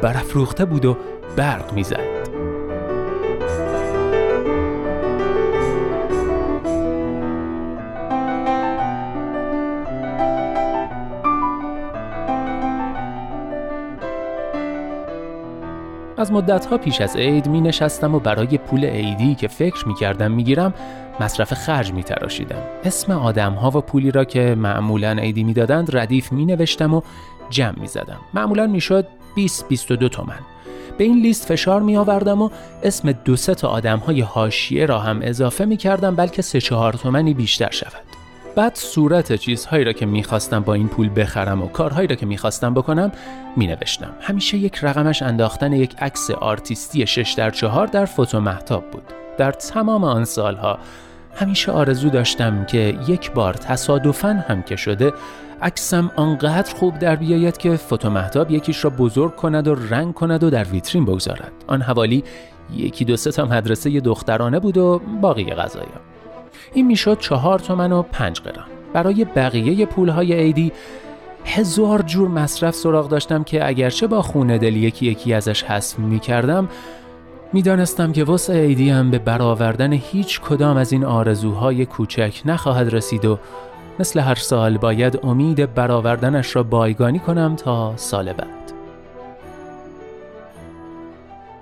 برافروخته 0.02 0.64
بود 0.64 0.84
و 0.84 0.96
برق 1.36 1.72
می‌زد. 1.72 2.20
از 16.16 16.32
مدتها 16.32 16.78
پیش 16.78 17.00
از 17.00 17.16
عید 17.16 17.48
می 17.48 17.60
نشستم 17.60 18.14
و 18.14 18.18
برای 18.18 18.58
پول 18.58 18.84
عیدی 18.84 19.34
که 19.34 19.48
فکر 19.48 19.88
می 19.88 19.94
کردم 19.94 20.32
می 20.32 20.44
گیرم 20.44 20.74
مصرف 21.20 21.54
خرج 21.54 21.92
می 21.92 22.02
تراشیدم. 22.02 22.62
اسم 22.84 23.12
آدم 23.12 23.52
ها 23.52 23.68
و 23.70 23.80
پولی 23.80 24.10
را 24.10 24.24
که 24.24 24.54
معمولا 24.58 25.12
عیدی 25.12 25.44
می 25.44 25.52
دادند 25.52 25.96
ردیف 25.96 26.32
می 26.32 26.44
نوشتم 26.44 26.94
و 26.94 27.00
جمع 27.50 27.78
می 27.80 27.86
زدم. 27.86 28.20
معمولا 28.34 28.66
می 28.66 28.80
شد 28.80 29.06
20-22 29.36 30.08
تومن. 30.08 30.38
به 30.98 31.04
این 31.04 31.22
لیست 31.22 31.46
فشار 31.46 31.82
می 31.82 31.96
آوردم 31.96 32.42
و 32.42 32.50
اسم 32.82 33.12
دو 33.12 33.36
سه 33.36 33.54
تا 33.54 33.68
آدم 33.68 33.98
های 33.98 34.20
حاشیه 34.20 34.86
را 34.86 34.98
هم 34.98 35.20
اضافه 35.22 35.64
می 35.64 35.76
کردم 35.76 36.16
بلکه 36.16 36.42
سه 36.42 36.60
چهار 36.60 36.92
تومنی 36.92 37.34
بیشتر 37.34 37.70
شود. 37.70 38.02
بعد 38.56 38.74
صورت 38.74 39.32
چیزهایی 39.32 39.84
را 39.84 39.92
که 39.92 40.06
می‌خواستم 40.06 40.60
با 40.60 40.74
این 40.74 40.88
پول 40.88 41.10
بخرم 41.16 41.62
و 41.62 41.68
کارهایی 41.68 42.08
را 42.08 42.16
که 42.16 42.26
می‌خواستم 42.26 42.74
بکنم 42.74 43.12
مینوشتم 43.56 44.10
همیشه 44.20 44.58
یک 44.58 44.78
رقمش 44.82 45.22
انداختن 45.22 45.72
یک 45.72 45.94
عکس 45.98 46.30
آرتیستی 46.30 47.06
6 47.06 47.32
در 47.32 47.50
4 47.50 47.86
در 47.86 48.04
فوتو 48.04 48.40
محتاب 48.40 48.90
بود 48.90 49.02
در 49.38 49.52
تمام 49.52 50.04
آن 50.04 50.24
سالها 50.24 50.78
همیشه 51.34 51.72
آرزو 51.72 52.10
داشتم 52.10 52.64
که 52.64 52.98
یک 53.08 53.32
بار 53.32 53.54
تصادفا 53.54 54.44
هم 54.48 54.62
که 54.62 54.76
شده 54.76 55.12
عکسم 55.62 56.10
آنقدر 56.16 56.74
خوب 56.74 56.98
در 56.98 57.16
بیاید 57.16 57.56
که 57.56 57.76
فوتو 57.76 58.10
محتاب 58.10 58.50
یکیش 58.50 58.84
را 58.84 58.90
بزرگ 58.90 59.36
کند 59.36 59.68
و 59.68 59.74
رنگ 59.74 60.14
کند 60.14 60.44
و 60.44 60.50
در 60.50 60.64
ویترین 60.64 61.04
بگذارد. 61.04 61.52
آن 61.66 61.82
حوالی 61.82 62.24
یکی 62.76 63.04
دو 63.04 63.16
سه 63.16 63.30
تا 63.30 63.44
مدرسه 63.44 64.00
دخترانه 64.00 64.60
بود 64.60 64.78
و 64.78 65.00
باقی 65.20 65.44
غذایا. 65.44 66.00
این 66.74 66.86
می‌شد 66.86 67.18
چهار 67.18 67.58
تومن 67.58 67.92
و 67.92 68.02
پنج 68.02 68.40
قران 68.40 68.66
برای 68.92 69.24
بقیه 69.24 69.86
پولهای 69.86 70.32
عیدی 70.32 70.72
هزار 71.44 72.02
جور 72.02 72.28
مصرف 72.28 72.74
سراغ 72.74 73.08
داشتم 73.08 73.44
که 73.44 73.68
اگرچه 73.68 74.06
با 74.06 74.22
خونه 74.22 74.58
دل 74.58 74.76
یکی 74.76 75.06
یکی 75.06 75.34
ازش 75.34 75.62
حذف 75.62 75.98
می 75.98 76.18
کردم 76.18 76.68
می‌دانستم 77.52 78.12
که 78.12 78.24
وسع 78.24 78.52
عیدی 78.52 78.90
هم 78.90 79.10
به 79.10 79.18
برآوردن 79.18 79.92
هیچ 79.92 80.40
کدام 80.40 80.76
از 80.76 80.92
این 80.92 81.04
آرزوهای 81.04 81.86
کوچک 81.86 82.42
نخواهد 82.44 82.94
رسید 82.94 83.24
و 83.24 83.38
مثل 83.98 84.20
هر 84.20 84.34
سال 84.34 84.78
باید 84.78 85.20
امید 85.22 85.74
برآوردنش 85.74 86.56
را 86.56 86.62
بایگانی 86.62 87.18
کنم 87.18 87.56
تا 87.56 87.96
سال 87.96 88.32
بعد. 88.32 88.72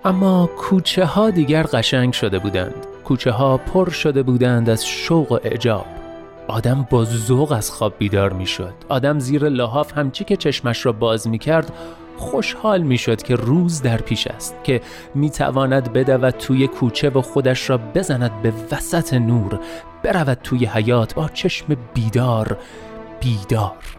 اما 0.04 0.50
کوچه 0.58 1.04
ها 1.04 1.30
دیگر 1.30 1.62
قشنگ 1.62 2.12
شده 2.12 2.38
بودند. 2.38 2.86
کوچه 3.04 3.30
ها 3.30 3.56
پر 3.56 3.90
شده 3.90 4.22
بودند 4.22 4.70
از 4.70 4.86
شوق 4.86 5.32
و 5.32 5.38
اعجاب. 5.44 5.86
آدم 6.48 6.86
با 6.90 7.04
ذوق 7.04 7.52
از 7.52 7.70
خواب 7.70 7.94
بیدار 7.98 8.32
می 8.32 8.46
شد 8.46 8.74
آدم 8.88 9.18
زیر 9.18 9.48
لحاف 9.48 9.98
همچی 9.98 10.24
که 10.24 10.36
چشمش 10.36 10.86
را 10.86 10.92
باز 10.92 11.28
می 11.28 11.38
کرد 11.38 11.72
خوشحال 12.18 12.82
می‌شد 12.82 13.22
که 13.22 13.34
روز 13.34 13.82
در 13.82 13.96
پیش 13.96 14.26
است 14.26 14.54
که 14.64 14.80
می‌تواند 15.14 15.92
بدود 15.92 16.30
توی 16.30 16.66
کوچه 16.66 17.10
و 17.10 17.22
خودش 17.22 17.70
را 17.70 17.78
بزند 17.78 18.42
به 18.42 18.52
وسط 18.72 19.14
نور 19.14 19.60
برود 20.02 20.38
توی 20.42 20.66
حیات 20.66 21.14
با 21.14 21.28
چشم 21.28 21.76
بیدار 21.94 22.58
بیدار 23.20 23.98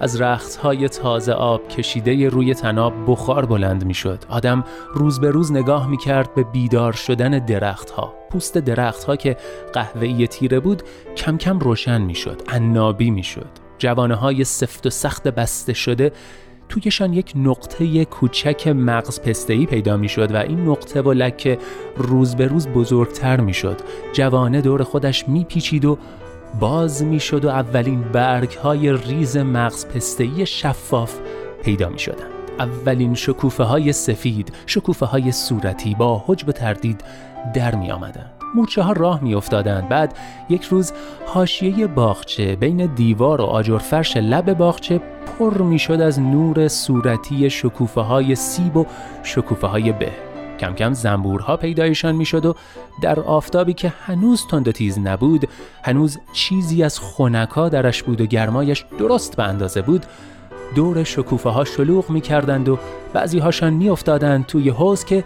از 0.00 0.20
رختهای 0.20 0.88
تازه 0.88 1.32
آب 1.32 1.68
کشیده 1.68 2.28
روی 2.28 2.54
تناب 2.54 2.92
بخار 3.06 3.46
بلند 3.46 3.84
می 3.84 3.94
شد. 3.94 4.24
آدم 4.28 4.64
روز 4.94 5.20
به 5.20 5.30
روز 5.30 5.52
نگاه 5.52 5.86
می 5.88 5.98
کرد 5.98 6.34
به 6.34 6.42
بیدار 6.42 6.92
شدن 6.92 7.38
درختها. 7.38 8.14
پوست 8.30 8.58
درختها 8.58 9.16
که 9.16 9.36
قهوه‌ای 9.72 10.26
تیره 10.26 10.60
بود 10.60 10.82
کم 11.16 11.36
کم 11.38 11.58
روشن 11.58 12.00
می 12.00 12.14
شد. 12.14 12.42
عنابی 12.48 13.10
می 13.10 13.22
شد. 13.22 13.48
جوانه 13.78 14.14
های 14.14 14.44
سفت 14.44 14.86
و 14.86 14.90
سخت 14.90 15.28
بسته 15.28 15.72
شده 15.72 16.12
تویشان 16.68 17.12
یک 17.12 17.32
نقطه 17.36 18.04
کوچک 18.04 18.68
مغز 18.68 19.20
پستهی 19.20 19.66
پیدا 19.66 19.96
می 19.96 20.08
شد 20.08 20.34
و 20.34 20.36
این 20.36 20.60
نقطه 20.60 21.02
و 21.02 21.12
لکه 21.12 21.58
روز 21.96 22.36
به 22.36 22.46
روز 22.46 22.68
بزرگتر 22.68 23.40
می 23.40 23.54
شد. 23.54 23.80
جوانه 24.12 24.60
دور 24.60 24.82
خودش 24.82 25.28
می 25.28 25.44
پیچید 25.44 25.84
و 25.84 25.98
باز 26.60 27.04
می 27.04 27.20
شد 27.20 27.44
و 27.44 27.48
اولین 27.48 28.02
برگ 28.02 28.52
های 28.52 28.92
ریز 28.92 29.36
مغز 29.36 29.86
پستهی 29.86 30.46
شفاف 30.46 31.18
پیدا 31.62 31.88
می 31.88 31.98
شدن. 31.98 32.26
اولین 32.58 33.14
شکوفه 33.14 33.64
های 33.64 33.92
سفید، 33.92 34.52
شکوفه 34.66 35.06
های 35.06 35.32
صورتی 35.32 35.94
با 35.94 36.24
حجب 36.26 36.52
تردید 36.52 37.04
در 37.54 37.74
می 37.74 37.90
آمدن. 37.90 38.37
مورچه 38.54 38.82
ها 38.82 38.92
راه 38.92 39.20
می 39.22 39.34
افتادن. 39.34 39.86
بعد 39.90 40.18
یک 40.48 40.64
روز 40.64 40.92
حاشیه 41.26 41.86
باغچه 41.86 42.56
بین 42.56 42.86
دیوار 42.86 43.40
و 43.40 43.44
آجر 43.44 43.78
فرش 43.78 44.16
لب 44.16 44.54
باغچه 44.54 45.00
پر 45.38 45.62
می 45.62 45.78
شد 45.78 46.00
از 46.00 46.20
نور 46.20 46.68
صورتی 46.68 47.50
شکوفه 47.50 48.00
های 48.00 48.34
سیب 48.34 48.76
و 48.76 48.86
شکوفه 49.22 49.66
های 49.66 49.92
به 49.92 50.12
کم 50.58 50.74
کم 50.74 50.92
زنبورها 50.92 51.56
پیدایشان 51.56 52.16
می‌شد 52.16 52.46
و 52.46 52.54
در 53.02 53.20
آفتابی 53.20 53.74
که 53.74 53.92
هنوز 54.06 54.46
تند 54.50 54.68
و 54.68 54.72
تیز 54.72 54.98
نبود 54.98 55.48
هنوز 55.82 56.18
چیزی 56.32 56.82
از 56.82 56.98
خونکا 56.98 57.68
درش 57.68 58.02
بود 58.02 58.20
و 58.20 58.26
گرمایش 58.26 58.84
درست 58.98 59.36
به 59.36 59.42
اندازه 59.42 59.82
بود 59.82 60.06
دور 60.74 61.04
شکوفه 61.04 61.50
ها 61.50 61.64
شلوغ 61.64 62.10
می 62.10 62.20
کردند 62.20 62.68
و 62.68 62.78
بعضی 63.12 63.38
هاشان 63.38 63.72
می 63.72 63.88
افتادند 63.88 64.46
توی 64.46 64.70
حوز 64.70 65.04
که 65.04 65.24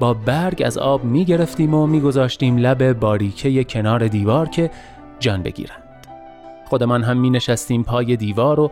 با 0.00 0.14
برگ 0.14 0.62
از 0.66 0.78
آب 0.78 1.04
می 1.04 1.24
گرفتیم 1.24 1.74
و 1.74 1.86
می 1.86 2.00
گذاشتیم 2.00 2.56
لب 2.56 2.92
باریکه 2.92 3.64
کنار 3.64 4.08
دیوار 4.08 4.48
که 4.48 4.70
جان 5.18 5.42
بگیرند. 5.42 6.06
خودمان 6.68 7.02
هم 7.02 7.16
می 7.16 7.30
نشستیم 7.30 7.82
پای 7.82 8.16
دیوار 8.16 8.60
و 8.60 8.70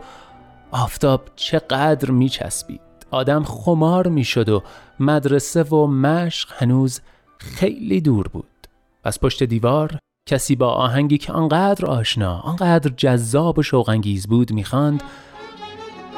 آفتاب 0.71 1.21
چقدر 1.35 2.11
می 2.11 2.29
چسبید 2.29 2.81
آدم 3.11 3.43
خمار 3.43 4.07
می 4.07 4.23
شد 4.23 4.49
و 4.49 4.63
مدرسه 4.99 5.63
و 5.63 5.87
مشق 5.87 6.49
هنوز 6.57 7.01
خیلی 7.37 8.01
دور 8.01 8.27
بود. 8.27 8.67
از 9.03 9.19
پشت 9.19 9.43
دیوار 9.43 9.97
کسی 10.29 10.55
با 10.55 10.69
آهنگی 10.71 11.17
که 11.17 11.33
آنقدر 11.33 11.85
آشنا 11.85 12.39
آنقدر 12.39 12.91
جذاب 12.97 13.59
و 13.59 13.63
شوقانگیز 13.63 14.27
بود 14.27 14.53
می‌خواند 14.53 15.03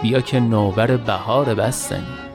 بیا 0.01 0.21
که 0.21 0.39
نوبر 0.39 0.97
بهار 0.97 1.55
بستنی. 1.55 2.30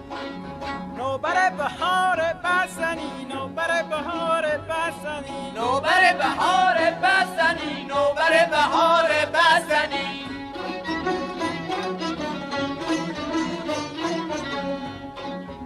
نوبر 1.17 1.51
بهار 1.51 2.21
بستنی 2.45 3.27
نوبر 3.35 3.83
بهار 3.83 4.43
بستنی. 4.43 5.51
نوبر 5.55 6.13
بهار 6.13 6.75
بستنی 7.03 7.85
نوبر 7.85 8.47
بهار 8.51 9.05
بستنی. 9.35 10.27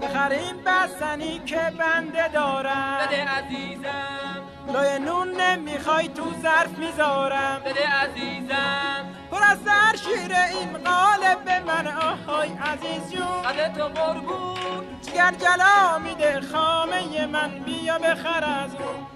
بخریم 0.02 0.56
بستنی 0.66 1.38
که 1.38 1.72
بنده 1.78 2.28
دارم. 2.28 2.98
بده 3.06 3.24
عزیزم. 3.24 4.42
لای 4.72 4.98
نون 4.98 5.40
نمی‌خوای 5.40 6.08
تو 6.08 6.24
ظرف 6.42 6.78
می‌ذارم. 6.78 7.60
بده 7.64 7.88
عزیزم. 7.88 9.14
پر 9.30 9.44
از 9.44 9.58
سر 9.64 9.96
شیر 9.96 10.32
این 10.34 10.78
قالب 10.78 11.44
به 11.44 11.60
من 11.60 11.86
آهای 11.86 12.48
عزیز 12.48 13.12
جون. 13.12 13.72
تو 13.74 13.84
قربون 13.84 14.59
جگر 15.02 15.32
جلا 15.40 15.98
میده 15.98 16.40
خامه 16.52 17.26
من 17.26 17.50
بیا 17.50 17.98
بخر 17.98 18.44
از 18.44 18.74
اون. 18.74 19.06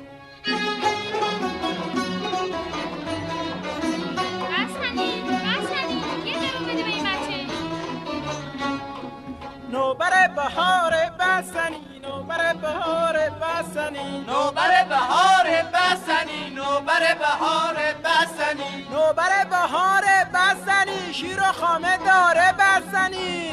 نوبر 9.72 10.28
بهار 10.36 10.92
بسنی 11.20 12.00
نوبر 12.02 12.54
بهار 12.54 13.16
بسنی 13.42 14.24
نوبر 14.28 14.84
بهار 14.88 15.46
بسنی 15.74 16.50
نوبر 16.50 17.14
بهار 17.14 17.76
بسنی 18.04 18.86
نوبر 18.90 19.44
بهار 19.50 20.03
بسنی 20.54 21.14
شیر 21.14 21.40
و 21.40 21.52
خامه 21.52 21.96
داره 21.96 22.52
بسنی 22.52 23.48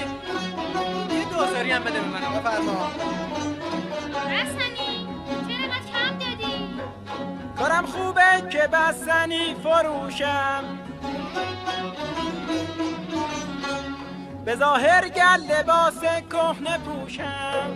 یه 1.09 1.25
دوزاری 1.31 1.71
هم 1.71 1.83
بده 1.83 1.99
به 1.99 2.07
من 2.07 2.19
بفرما 2.19 2.91
بسنی 4.25 5.07
چرا 5.47 5.77
کم 5.91 6.17
دادی؟ 6.19 6.69
کارم 7.57 7.85
خوبه 7.85 8.49
که 8.51 8.67
بسنی 8.67 9.55
فروشم. 9.63 10.63
به 14.45 14.55
ظاهر 14.55 15.09
گل 15.09 15.41
لباس 15.51 16.01
کهنه 16.31 16.77
پوشم. 16.77 17.71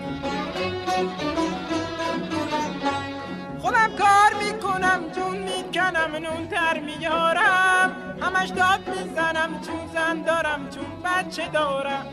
خودم 3.65 3.95
کار 3.97 4.43
می‌کنم 4.43 5.09
جون 5.15 5.37
می‌کنم 5.37 6.15
نون 6.15 6.47
تر 6.47 6.79
میارم 6.79 8.15
همش 8.21 8.49
داد 8.49 8.87
می‌زنم 8.87 9.61
چون 9.65 9.87
زن 9.93 10.21
دارم 10.21 10.69
چون 10.69 10.85
بچه 11.03 11.47
دارم. 11.47 12.05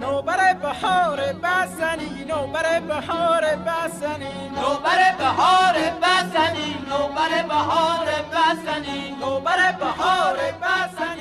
نوبر 0.00 0.54
بهار 0.54 1.20
بسنی 1.42 2.24
نوبر 2.28 2.80
بهار 2.80 3.40
بسنی 3.40 4.48
نوبر 4.56 5.14
بهار 5.18 5.74
بسنی 6.02 6.76
نوبر 6.88 7.42
بهار 7.48 8.06
بسنی 8.32 9.16
نوبر 9.20 9.72
بهار 9.72 10.36
بسنی 10.62 11.11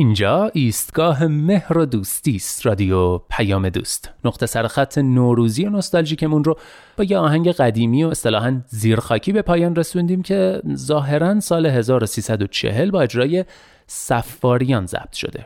اینجا 0.00 0.50
ایستگاه 0.54 1.26
مهر 1.26 1.78
و 1.78 1.86
دوستی 1.86 2.36
است 2.36 2.66
رادیو 2.66 3.18
پیام 3.18 3.68
دوست. 3.68 4.10
نقطه 4.24 4.46
سرخط 4.46 4.98
نوروزی 4.98 5.66
و 5.66 5.70
نوستالژیکمون 5.70 6.44
رو 6.44 6.56
با 6.96 7.04
یه 7.04 7.18
آهنگ 7.18 7.48
قدیمی 7.52 8.04
و 8.04 8.08
اصطلاحا 8.08 8.60
زیرخاکی 8.68 9.32
به 9.32 9.42
پایان 9.42 9.76
رسوندیم 9.76 10.22
که 10.22 10.62
ظاهرا 10.74 11.40
سال 11.40 11.66
1340 11.66 12.90
با 12.90 13.00
اجرای 13.00 13.44
سفاریان 13.86 14.86
ضبط 14.86 15.12
شده. 15.12 15.44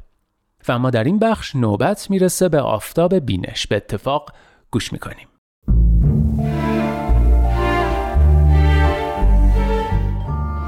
و 0.69 0.73
اما 0.73 0.91
در 0.91 1.05
این 1.05 1.19
بخش 1.19 1.57
نوبت 1.57 2.11
می‌رسه 2.11 2.49
به 2.49 2.61
آفتاب 2.61 3.15
بینش. 3.15 3.67
به 3.67 3.77
اتفاق 3.77 4.33
گوش 4.71 4.93
می‌کنیم. 4.93 5.29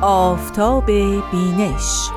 آفتاب 0.02 0.86
بینش 1.30 2.10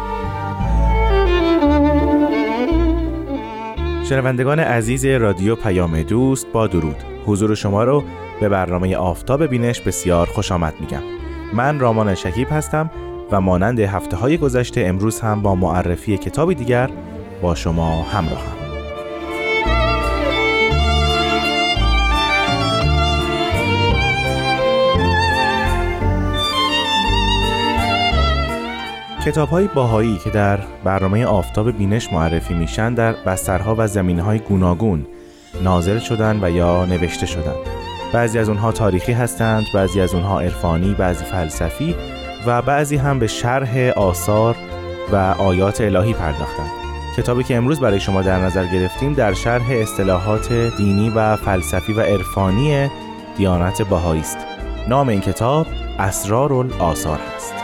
شنوندگان 4.10 4.60
عزیز 4.60 5.06
رادیو 5.06 5.56
پیام 5.56 6.02
دوست 6.02 6.48
با 6.52 6.68
درود. 6.68 6.96
حضور 7.26 7.56
شما 7.56 7.84
رو 7.84 8.04
به 8.42 8.50
برنامه 8.50 8.96
آفتاب 8.96 9.46
بینش 9.46 9.82
بسیار 9.82 10.28
خوش 10.28 10.52
آمد 10.52 10.74
میگم. 10.80 11.04
من 11.54 11.80
رامان 11.80 12.16
شکیب 12.16 12.48
هستم 12.52 12.92
و 13.32 13.42
مانند 13.42 13.80
هفته 13.80 14.18
های 14.18 14.38
گذشته 14.38 14.82
امروز 14.82 15.20
هم 15.20 15.42
با 15.42 15.56
معرفی 15.56 16.18
کتابی 16.18 16.56
دیگر 16.56 16.90
با 17.42 17.56
شما 17.56 18.02
همراهم. 18.02 18.59
کتاب 29.26 29.50
های 29.50 29.68
باهایی 29.68 30.18
که 30.18 30.30
در 30.30 30.60
برنامه 30.84 31.26
آفتاب 31.26 31.72
بینش 31.72 32.14
معرفی 32.14 32.54
میشن 32.54 32.94
در 32.94 33.14
بسترها 33.14 33.76
و 33.78 33.88
زمین 33.88 34.20
های 34.20 34.40
گوناگون 34.40 35.06
نازل 35.64 36.00
شدن 36.00 36.44
و 36.44 36.50
یا 36.50 36.86
نوشته 36.86 37.26
شدن. 37.26 37.54
بعضی 38.14 38.40
از 38.40 38.50
اونها 38.50 38.72
تاریخی 38.72 39.12
هستند 39.12 39.66
بعضی 39.74 40.02
از 40.02 40.14
اونها 40.14 40.40
عرفانی 40.40 40.94
بعضی 40.94 41.24
فلسفی 41.24 41.96
و 42.48 42.62
بعضی 42.62 42.98
هم 42.98 43.20
به 43.20 43.28
شرح 43.28 43.78
آثار 43.96 44.56
و 45.12 45.16
آیات 45.16 45.82
الهی 45.82 46.14
پرداختند. 46.14 46.72
کتابی 47.18 47.44
که 47.44 47.56
امروز 47.56 47.80
برای 47.80 48.00
شما 48.00 48.22
در 48.22 48.40
نظر 48.40 48.66
گرفتیم 48.66 49.14
در 49.14 49.34
شرح 49.34 49.72
اصطلاحات 49.72 50.54
دینی 50.54 51.10
و 51.10 51.36
فلسفی 51.36 51.94
و 51.94 52.02
عرفانی 52.02 52.90
دیانت 53.38 53.82
بهایی 53.82 54.22
است. 54.22 54.38
نام 54.88 55.10
این 55.10 55.22
کتاب 55.22 55.68
اسرار 56.00 56.54
الآثار 56.54 57.20
است 57.36 57.59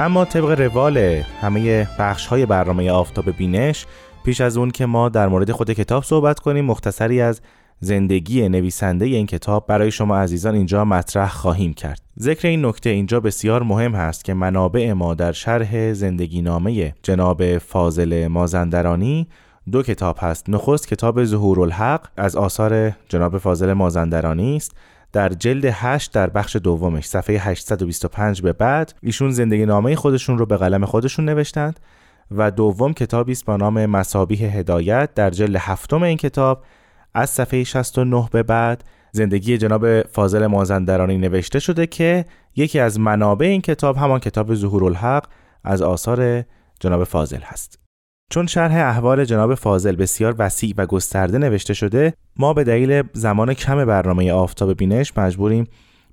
اما 0.00 0.24
طبق 0.24 0.60
روال 0.60 0.98
همه 1.40 1.88
بخش 1.98 2.26
های 2.26 2.46
برنامه 2.46 2.90
آفتاب 2.90 3.30
بینش 3.30 3.86
پیش 4.24 4.40
از 4.40 4.56
اون 4.56 4.70
که 4.70 4.86
ما 4.86 5.08
در 5.08 5.28
مورد 5.28 5.52
خود 5.52 5.70
کتاب 5.72 6.04
صحبت 6.04 6.38
کنیم 6.38 6.64
مختصری 6.64 7.20
از 7.20 7.40
زندگی 7.80 8.48
نویسنده 8.48 9.04
این 9.04 9.26
کتاب 9.26 9.66
برای 9.66 9.90
شما 9.90 10.18
عزیزان 10.18 10.54
اینجا 10.54 10.84
مطرح 10.84 11.28
خواهیم 11.28 11.74
کرد. 11.74 12.00
ذکر 12.20 12.48
این 12.48 12.66
نکته 12.66 12.90
اینجا 12.90 13.20
بسیار 13.20 13.62
مهم 13.62 13.94
هست 13.94 14.24
که 14.24 14.34
منابع 14.34 14.92
ما 14.92 15.14
در 15.14 15.32
شرح 15.32 15.92
زندگی 15.92 16.42
نامه 16.42 16.94
جناب 17.02 17.58
فاضل 17.58 18.26
مازندرانی 18.26 19.28
دو 19.72 19.82
کتاب 19.82 20.16
هست. 20.20 20.50
نخست 20.50 20.88
کتاب 20.88 21.24
ظهور 21.24 21.60
الحق 21.60 22.08
از 22.16 22.36
آثار 22.36 22.92
جناب 23.08 23.38
فاضل 23.38 23.72
مازندرانی 23.72 24.56
است. 24.56 24.72
در 25.12 25.28
جلد 25.28 25.64
8 25.64 26.12
در 26.12 26.30
بخش 26.30 26.56
دومش. 26.56 27.06
صفحه 27.06 27.38
825 27.38 28.42
به 28.42 28.52
بعد 28.52 28.94
ایشون 29.02 29.30
زندگی 29.30 29.66
نامه 29.66 29.96
خودشون 29.96 30.38
رو 30.38 30.46
به 30.46 30.56
قلم 30.56 30.84
خودشون 30.84 31.24
نوشتند 31.24 31.80
و 32.30 32.50
دوم 32.50 32.92
کتابی 32.92 33.32
است 33.32 33.44
با 33.44 33.56
نام 33.56 33.86
مسابیح 33.86 34.58
هدایت. 34.58 35.14
در 35.14 35.30
جلد 35.30 35.56
هفتم 35.56 36.02
این 36.02 36.16
کتاب 36.16 36.64
از 37.14 37.30
صفحه 37.30 37.64
69 37.64 38.28
به 38.32 38.42
بعد 38.42 38.84
زندگی 39.12 39.58
جناب 39.58 40.02
فاضل 40.02 40.46
مازندرانی 40.46 41.18
نوشته 41.18 41.58
شده 41.58 41.86
که 41.86 42.24
یکی 42.56 42.78
از 42.80 43.00
منابع 43.00 43.46
این 43.46 43.60
کتاب 43.60 43.96
همان 43.96 44.20
کتاب 44.20 44.54
ظهور 44.54 44.84
الحق 44.84 45.24
از 45.64 45.82
آثار 45.82 46.44
جناب 46.80 47.04
فاضل 47.04 47.40
هست. 47.40 47.79
چون 48.32 48.46
شرح 48.46 48.74
احوال 48.74 49.24
جناب 49.24 49.54
فاضل 49.54 49.96
بسیار 49.96 50.34
وسیع 50.38 50.74
و 50.76 50.86
گسترده 50.86 51.38
نوشته 51.38 51.74
شده 51.74 52.14
ما 52.36 52.54
به 52.54 52.64
دلیل 52.64 53.02
زمان 53.12 53.54
کم 53.54 53.84
برنامه 53.84 54.32
آفتاب 54.32 54.72
بینش 54.72 55.18
مجبوریم 55.18 55.66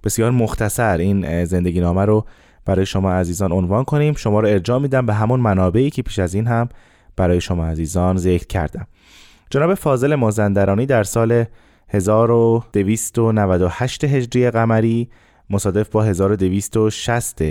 بسیار 0.04 0.32
مختصر 0.32 0.98
این 0.98 1.46
زندگی 1.46 1.80
نامه 1.80 2.06
رو 2.06 2.26
برای 2.66 2.86
شما 2.86 3.12
عزیزان 3.12 3.52
عنوان 3.52 3.84
کنیم. 3.84 4.14
شما 4.14 4.40
رو 4.40 4.48
ارجاع 4.48 4.80
میدم 4.80 5.06
به 5.06 5.14
همون 5.14 5.40
منابعی 5.40 5.90
که 5.90 6.02
پیش 6.02 6.20
از 6.20 6.34
این 6.34 6.48
هم 6.48 6.70
برای 7.16 7.42
شما 7.42 7.66
عزیزان 7.66 8.18
ذکر 8.18 8.48
کردم. 8.48 8.88
جناب 9.50 9.74
فاضل 9.74 10.16
مازندرانی 10.16 10.86
در 10.86 11.04
سال 11.04 11.46
1298 11.90 14.04
هجری 14.04 14.52
قمری 14.52 15.10
مصادف 15.50 15.90
با 15.90 16.04
1260 16.04 17.42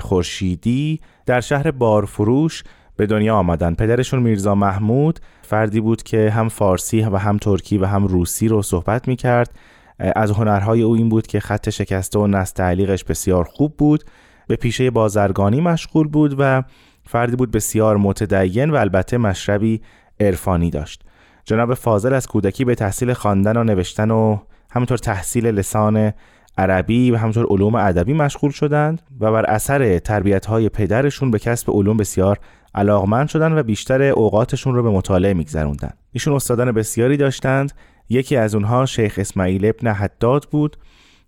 خورشیدی 0.00 1.00
در 1.26 1.40
شهر 1.40 1.70
بارفروش 1.70 2.64
به 2.96 3.06
دنیا 3.06 3.36
آمدن. 3.36 3.74
پدرشون 3.74 4.22
میرزا 4.22 4.54
محمود 4.54 5.20
فردی 5.42 5.80
بود 5.80 6.02
که 6.02 6.30
هم 6.30 6.48
فارسی 6.48 7.00
و 7.00 7.16
هم 7.16 7.36
ترکی 7.38 7.78
و 7.78 7.84
هم 7.84 8.06
روسی 8.06 8.48
رو 8.48 8.62
صحبت 8.62 9.08
می‌کرد. 9.08 9.58
از 9.98 10.30
هنرهای 10.30 10.82
او 10.82 10.94
این 10.94 11.08
بود 11.08 11.26
که 11.26 11.40
خط 11.40 11.70
شکسته 11.70 12.18
و 12.18 12.26
نستعلیقش 12.26 13.04
بسیار 13.04 13.44
خوب 13.44 13.76
بود. 13.76 14.04
به 14.48 14.56
پیشه 14.56 14.90
بازرگانی 14.90 15.60
مشغول 15.60 16.08
بود 16.08 16.34
و 16.38 16.62
فردی 17.04 17.36
بود 17.36 17.50
بسیار 17.50 17.96
متدین 17.96 18.70
و 18.70 18.76
البته 18.76 19.18
مشربی 19.18 19.80
عرفانی 20.20 20.70
داشت. 20.70 21.02
جناب 21.44 21.74
فاضل 21.74 22.12
از 22.12 22.26
کودکی 22.26 22.64
به 22.64 22.74
تحصیل 22.74 23.12
خواندن 23.12 23.56
و 23.56 23.64
نوشتن 23.64 24.10
و 24.10 24.38
همینطور 24.70 24.98
تحصیل 24.98 25.46
لسان 25.46 26.12
عربی 26.58 27.10
و 27.10 27.16
همینطور 27.16 27.46
علوم 27.50 27.74
ادبی 27.74 28.12
مشغول 28.12 28.50
شدند 28.50 29.02
و 29.20 29.32
بر 29.32 29.44
اثر 29.46 29.98
تربیت 29.98 30.46
های 30.46 30.68
پدرشون 30.68 31.30
به 31.30 31.38
کسب 31.38 31.70
علوم 31.70 31.96
بسیار 31.96 32.38
علاقمند 32.76 33.28
شدن 33.28 33.58
و 33.58 33.62
بیشتر 33.62 34.02
اوقاتشون 34.02 34.74
رو 34.74 34.82
به 34.82 34.90
مطالعه 34.90 35.34
میگذروندن. 35.34 35.90
ایشون 36.12 36.34
استادان 36.34 36.72
بسیاری 36.72 37.16
داشتند. 37.16 37.72
یکی 38.08 38.36
از 38.36 38.54
اونها 38.54 38.86
شیخ 38.86 39.14
اسماعیل 39.18 39.66
ابن 39.66 39.92
حداد 39.92 40.48
بود 40.50 40.76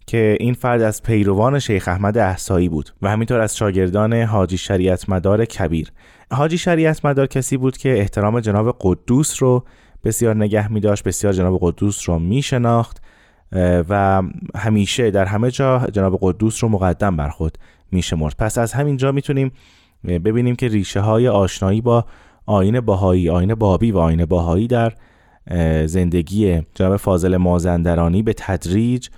که 0.07 0.37
این 0.41 0.55
فرد 0.55 0.83
از 0.83 1.03
پیروان 1.03 1.59
شیخ 1.59 1.89
احمد 1.89 2.19
احسایی 2.19 2.69
بود 2.69 2.91
و 3.03 3.11
همینطور 3.11 3.41
از 3.41 3.57
شاگردان 3.57 4.13
حاجی 4.13 4.59
شریعت 4.59 5.09
مدار 5.09 5.45
کبیر. 5.45 5.93
حاجی 6.33 6.59
شریعت 6.59 7.05
مدار 7.05 7.27
کسی 7.27 7.57
بود 7.57 7.77
که 7.77 7.99
احترام 7.99 8.41
جناب 8.41 8.77
قدوس 8.81 9.43
رو 9.43 9.65
بسیار 10.05 10.37
نگه 10.37 10.73
می 10.73 10.81
داشت 10.81 11.05
بسیار 11.05 11.33
جناب 11.33 11.59
قدوس 11.63 12.09
رو 12.09 12.19
می 12.19 12.43
شناخت 12.43 13.03
و 13.89 14.23
همیشه 14.57 15.11
در 15.11 15.25
همه 15.25 15.51
جا 15.51 15.87
جناب 15.93 16.19
قدوس 16.23 16.65
رو 16.65 16.71
مقدم 16.71 17.17
بر 17.17 17.29
خود 17.29 17.59
می 17.93 18.03
شمرد 18.03 18.35
پس 18.39 18.59
از 18.59 18.73
همین 18.73 18.97
جا 18.97 19.13
می‌تونیم 19.13 19.53
ببینیم 20.05 20.57
که 20.57 20.69
ریشه 20.69 21.01
های 21.01 21.29
آشنایی 21.29 21.81
با 21.81 22.05
آین 22.47 22.81
باهایی 22.81 23.31
آین 23.31 23.55
بابی 23.55 23.93
و 23.93 23.99
آین 23.99 24.25
باهایی 24.25 24.67
در 24.67 24.93
زندگی 25.87 26.63
جناب 26.75 26.97
فاضل 26.97 27.37
مازندرانی 27.37 28.23
به 28.23 28.33
تدریج 28.33 29.09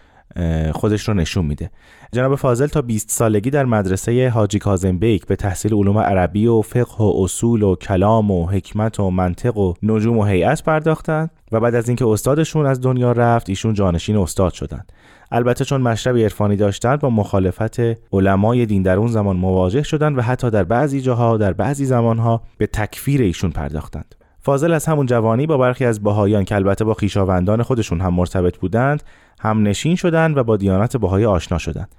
خودش 0.75 1.09
رو 1.09 1.15
نشون 1.15 1.45
میده. 1.45 1.71
جناب 2.13 2.35
فاضل 2.35 2.67
تا 2.67 2.83
20 2.83 3.11
سالگی 3.11 3.51
در 3.51 3.65
مدرسه 3.65 4.29
حاجی 4.29 4.59
کازم 4.59 4.99
بیک 4.99 5.27
به 5.27 5.37
تحصیل 5.37 5.75
علوم 5.75 5.99
عربی 5.99 6.47
و 6.47 6.63
فقه 6.63 7.05
و 7.05 7.13
اصول 7.17 7.63
و 7.63 7.75
کلام 7.75 8.31
و 8.31 8.47
حکمت 8.47 9.01
و 9.01 9.11
منطق 9.11 9.57
و 9.57 9.75
نجوم 9.83 10.19
و 10.19 10.25
هیئت 10.25 10.63
پرداختند 10.63 11.31
و 11.53 11.61
بعد 11.61 11.75
از 11.75 11.89
اینکه 11.89 12.07
استادشون 12.07 12.67
از 12.67 12.81
دنیا 12.81 13.13
رفت 13.13 13.49
ایشون 13.49 13.75
جانشین 13.75 14.17
استاد 14.17 14.53
شدند. 14.53 14.93
البته 15.33 15.65
چون 15.65 15.81
مشرب 15.81 16.17
عرفانی 16.17 16.57
داشتند 16.57 17.01
با 17.01 17.11
مخالفت 17.11 17.81
علمای 18.13 18.67
دین 18.67 18.83
در 18.83 18.97
اون 18.97 19.09
زمان 19.09 19.37
مواجه 19.37 19.83
شدند 19.83 20.19
و 20.19 20.23
حتی 20.23 20.51
در 20.51 20.65
بعضی 20.65 21.01
جاها 21.01 21.37
در 21.37 21.53
بعضی 21.53 21.85
زمانها 21.85 22.43
به 22.59 22.67
تکفیر 22.67 23.23
ایشون 23.23 23.51
پرداختند. 23.51 24.15
فاضل 24.43 24.73
از 24.73 24.87
همون 24.87 25.07
جوانی 25.07 25.47
با 25.47 25.59
برخی 25.59 25.85
از 25.85 26.03
بهاییان 26.03 26.45
که 26.45 26.55
البته 26.55 26.85
با 26.85 26.95
خیشاوندان 26.95 27.63
خودشون 27.63 28.01
هم 28.01 28.15
مرتبط 28.15 28.59
بودند 28.59 29.03
هم 29.41 29.63
نشین 29.63 29.97
شدند 29.97 30.37
و 30.37 30.45
با 30.45 30.57
دیانت 30.57 30.97
بهایی 30.97 31.25
آشنا 31.25 31.59
شدند. 31.59 31.95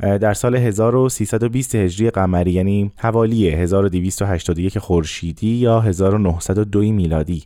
در 0.00 0.34
سال 0.34 0.56
1320 0.56 1.74
هجری 1.74 2.10
قمری 2.10 2.52
یعنی 2.52 2.92
حوالی 2.96 3.48
1281 3.48 4.78
خورشیدی 4.78 5.54
یا 5.54 5.80
1902 5.80 6.80
میلادی. 6.80 7.44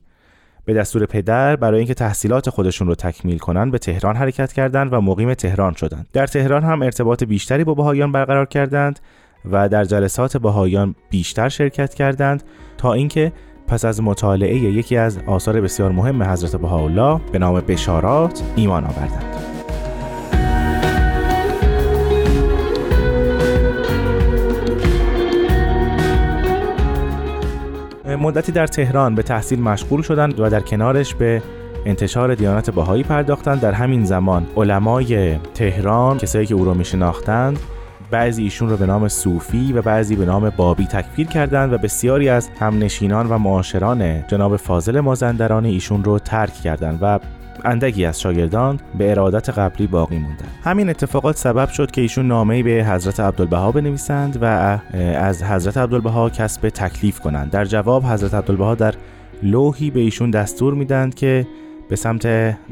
به 0.64 0.74
دستور 0.74 1.06
پدر 1.06 1.56
برای 1.56 1.78
اینکه 1.78 1.94
تحصیلات 1.94 2.50
خودشون 2.50 2.88
رو 2.88 2.94
تکمیل 2.94 3.38
کنند 3.38 3.72
به 3.72 3.78
تهران 3.78 4.16
حرکت 4.16 4.52
کردند 4.52 4.92
و 4.92 5.00
مقیم 5.00 5.34
تهران 5.34 5.74
شدند. 5.74 6.06
در 6.12 6.26
تهران 6.26 6.62
هم 6.62 6.82
ارتباط 6.82 7.24
بیشتری 7.24 7.64
با 7.64 7.74
بهاییان 7.74 8.12
برقرار 8.12 8.46
کردند 8.46 9.00
و 9.50 9.68
در 9.68 9.84
جلسات 9.84 10.36
بهاییان 10.36 10.94
بیشتر 11.10 11.48
شرکت 11.48 11.94
کردند 11.94 12.42
تا 12.78 12.92
اینکه 12.92 13.32
پس 13.70 13.85
از 13.85 14.02
مطالعه 14.02 14.56
یکی 14.56 14.96
از 14.96 15.18
آثار 15.26 15.61
بسیار 15.61 15.92
مهم 15.92 16.22
حضرت 16.22 16.56
بهاءالله 16.56 17.20
به 17.33 17.38
نام 17.38 17.61
بشارات 17.61 18.42
ایمان 18.56 18.85
آوردند. 18.85 19.24
مدتی 28.20 28.52
در 28.52 28.66
تهران 28.66 29.14
به 29.14 29.22
تحصیل 29.22 29.61
مشغول 29.61 30.02
شدند 30.02 30.40
و 30.40 30.48
در 30.48 30.61
کنارش 30.61 31.14
به 31.14 31.42
انتشار 31.87 32.35
دیانت 32.35 32.70
باهایی 32.70 33.02
پرداختند. 33.02 33.61
در 33.61 33.72
همین 33.72 34.04
زمان 34.04 34.46
علمای 34.56 35.37
تهران 35.54 36.18
کسایی 36.18 36.46
که 36.46 36.54
او 36.54 36.64
را 36.64 36.74
میشناختند 36.74 37.59
بعضی 38.10 38.42
ایشون 38.42 38.68
رو 38.68 38.76
به 38.76 38.86
نام 38.86 39.08
صوفی 39.08 39.72
و 39.72 39.82
بعضی 39.82 40.16
به 40.16 40.24
نام 40.24 40.50
بابی 40.50 40.86
تکفیر 40.86 41.26
کردند 41.26 41.72
و 41.72 41.78
بسیاری 41.78 42.28
از 42.28 42.48
همنشینان 42.60 43.28
و 43.28 43.38
معاشران 43.38 44.24
جناب 44.26 44.56
فاضل 44.56 45.00
مازندران 45.00 45.64
ایشون 45.64 46.04
رو 46.04 46.18
ترک 46.18 46.54
کردند 46.54 46.98
و 47.02 47.18
اندکی 47.64 48.04
از 48.04 48.20
شاگردان 48.20 48.80
به 48.98 49.10
ارادت 49.10 49.50
قبلی 49.50 49.86
باقی 49.86 50.18
موندند 50.18 50.48
همین 50.64 50.88
اتفاقات 50.90 51.36
سبب 51.36 51.68
شد 51.68 51.90
که 51.90 52.00
ایشون 52.00 52.28
نامه 52.28 52.62
به 52.62 52.86
حضرت 52.88 53.20
عبدالبها 53.20 53.72
بنویسند 53.72 54.38
و 54.42 54.44
از 55.16 55.42
حضرت 55.42 55.76
عبدالبها 55.76 56.30
کسب 56.30 56.68
تکلیف 56.68 57.20
کنند. 57.20 57.50
در 57.50 57.64
جواب 57.64 58.04
حضرت 58.04 58.34
عبدالبها 58.34 58.74
در 58.74 58.94
لوحی 59.42 59.90
به 59.90 60.00
ایشون 60.00 60.30
دستور 60.30 60.74
میدند 60.74 61.14
که 61.14 61.46
به 61.88 61.96
سمت 61.96 62.26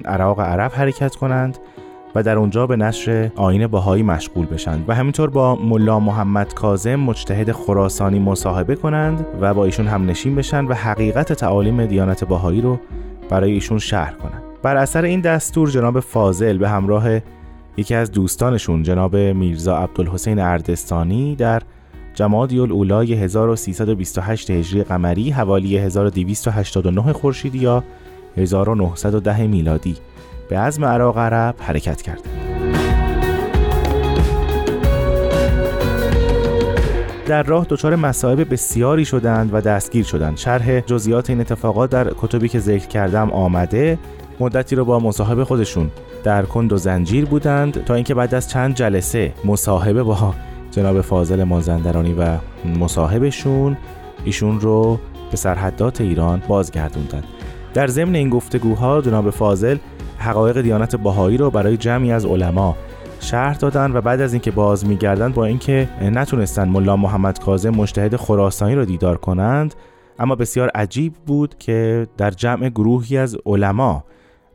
عراق 0.04 0.40
عرب 0.40 0.72
حرکت 0.74 1.14
کنند 1.14 1.58
و 2.14 2.22
در 2.22 2.38
اونجا 2.38 2.66
به 2.66 2.76
نشر 2.76 3.30
آین 3.36 3.66
باهایی 3.66 4.02
مشغول 4.02 4.46
بشند 4.46 4.84
و 4.88 4.94
همینطور 4.94 5.30
با 5.30 5.56
ملا 5.56 6.00
محمد 6.00 6.54
کاظم 6.54 6.96
مجتهد 6.96 7.52
خراسانی 7.52 8.18
مصاحبه 8.18 8.74
کنند 8.74 9.26
و 9.40 9.54
با 9.54 9.64
ایشون 9.64 9.86
هم 9.86 10.06
نشین 10.06 10.34
بشن 10.34 10.64
و 10.64 10.74
حقیقت 10.74 11.32
تعالیم 11.32 11.86
دیانت 11.86 12.24
باهایی 12.24 12.60
رو 12.60 12.78
برای 13.30 13.52
ایشون 13.52 13.78
شهر 13.78 14.12
کنند. 14.12 14.42
بر 14.62 14.76
اثر 14.76 15.04
این 15.04 15.20
دستور 15.20 15.70
جناب 15.70 16.00
فاضل 16.00 16.58
به 16.58 16.68
همراه 16.68 17.20
یکی 17.76 17.94
از 17.94 18.12
دوستانشون 18.12 18.82
جناب 18.82 19.16
میرزا 19.16 19.76
عبدالحسین 19.78 20.38
اردستانی 20.38 21.36
در 21.36 21.62
جمادی 22.14 22.60
الاولای 22.60 23.14
1328 23.14 24.50
هجری 24.50 24.82
قمری 24.82 25.30
حوالی 25.30 25.78
1289 25.78 27.12
خورشیدی 27.12 27.58
یا 27.58 27.84
1910 28.36 29.46
میلادی 29.46 29.96
به 30.48 30.58
عزم 30.58 30.84
عراق 30.84 31.18
عرب 31.18 31.54
حرکت 31.58 32.02
کردند. 32.02 32.24
در 37.26 37.42
راه 37.42 37.66
دچار 37.68 37.96
مصائب 37.96 38.52
بسیاری 38.52 39.04
شدند 39.04 39.50
و 39.54 39.60
دستگیر 39.60 40.04
شدند. 40.04 40.36
شرح 40.36 40.80
جزئیات 40.80 41.30
این 41.30 41.40
اتفاقات 41.40 41.90
در 41.90 42.12
کتبی 42.18 42.48
که 42.48 42.58
ذکر 42.58 42.86
کردم 42.86 43.30
آمده. 43.30 43.98
مدتی 44.40 44.76
رو 44.76 44.84
با 44.84 44.98
مصاحبه 45.00 45.44
خودشون 45.44 45.90
در 46.24 46.42
کند 46.42 46.72
و 46.72 46.76
زنجیر 46.76 47.24
بودند 47.24 47.84
تا 47.84 47.94
اینکه 47.94 48.14
بعد 48.14 48.34
از 48.34 48.50
چند 48.50 48.74
جلسه 48.74 49.32
مصاحبه 49.44 50.02
با 50.02 50.34
جناب 50.70 51.00
فاضل 51.00 51.44
مازندرانی 51.44 52.12
و 52.12 52.36
مصاحبشون 52.78 53.76
ایشون 54.24 54.60
رو 54.60 55.00
به 55.30 55.36
سرحدات 55.36 56.00
ایران 56.00 56.42
بازگردوندند 56.48 57.24
در 57.74 57.86
ضمن 57.86 58.14
این 58.14 58.28
گفتگوها 58.30 59.00
جناب 59.00 59.30
فاضل 59.30 59.76
حقایق 60.18 60.60
دیانت 60.60 60.96
باهایی 60.96 61.36
رو 61.36 61.50
برای 61.50 61.76
جمعی 61.76 62.12
از 62.12 62.26
علما 62.26 62.76
شرح 63.20 63.56
دادن 63.56 63.92
و 63.92 64.00
بعد 64.00 64.20
از 64.20 64.32
اینکه 64.32 64.50
باز 64.50 64.86
میگردند 64.86 65.34
با 65.34 65.44
اینکه 65.44 65.88
نتونستن 66.02 66.68
ملا 66.68 66.96
محمد 66.96 67.38
کاظم 67.38 67.70
مجتهد 67.70 68.16
خراسانی 68.16 68.74
رو 68.74 68.84
دیدار 68.84 69.16
کنند 69.16 69.74
اما 70.18 70.34
بسیار 70.34 70.68
عجیب 70.68 71.12
بود 71.26 71.58
که 71.58 72.06
در 72.16 72.30
جمع 72.30 72.68
گروهی 72.68 73.16
از 73.18 73.36
علما 73.46 74.04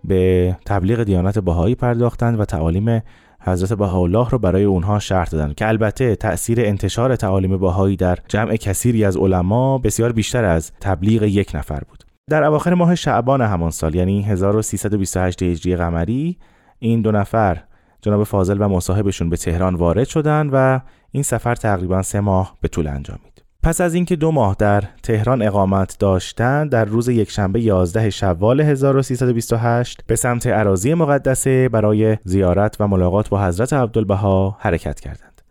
به 0.04 0.56
تبلیغ 0.66 1.04
دیانت 1.04 1.40
بهایی 1.40 1.76
پرداختند 1.76 2.40
و 2.40 2.46
تعالیم 2.46 3.02
حضرت 3.40 3.74
بهاءالله 3.74 4.30
رو 4.30 4.38
برای 4.38 4.64
اونها 4.64 5.00
شرح 5.00 5.30
دادن 5.30 5.54
که 5.54 5.68
البته 5.68 6.16
تأثیر 6.16 6.62
انتشار 6.62 7.16
تعالیم 7.16 7.58
بهایی 7.58 7.96
در 7.96 8.20
جمع 8.28 8.56
کثیری 8.56 9.06
از 9.06 9.18
علما 9.18 9.78
بسیار 9.78 10.12
بیشتر 10.12 10.46
از 10.46 10.72
تبلیغ 10.82 11.24
یک 11.24 11.52
نفر 11.56 11.80
بود. 11.90 12.13
در 12.30 12.44
اواخر 12.44 12.74
ماه 12.74 12.96
شعبان 12.96 13.42
همان 13.42 13.72
سال 13.72 13.96
یعنی 13.96 14.22
1328 14.22 15.44
هجری 15.44 15.76
قمری 15.76 16.38
این 16.80 17.02
دو 17.02 17.12
نفر 17.12 17.64
جناب 18.02 18.24
فاضل 18.24 18.58
و 18.60 18.68
مصاحبشون 18.68 19.30
به 19.30 19.38
تهران 19.38 19.76
وارد 19.76 20.08
شدند 20.08 20.50
و 20.54 20.82
این 21.12 21.24
سفر 21.24 21.56
تقریبا 21.56 22.02
سه 22.02 22.20
ماه 22.20 22.58
به 22.62 22.68
طول 22.68 22.88
انجامید 22.88 23.44
پس 23.64 23.82
از 23.82 23.94
اینکه 23.94 24.16
دو 24.16 24.32
ماه 24.32 24.56
در 24.60 24.84
تهران 25.04 25.42
اقامت 25.42 25.96
داشتند 26.00 26.72
در 26.72 26.86
روز 26.86 27.08
یکشنبه 27.08 27.62
11 27.62 28.10
شوال 28.10 28.62
1328 28.62 30.02
به 30.08 30.16
سمت 30.16 30.48
عراضی 30.48 30.94
مقدسه 30.94 31.70
برای 31.70 32.18
زیارت 32.24 32.78
و 32.80 32.88
ملاقات 32.88 33.30
با 33.30 33.46
حضرت 33.46 33.74
عبدالبها 33.74 34.58
حرکت 34.60 35.00
کردند. 35.00 35.42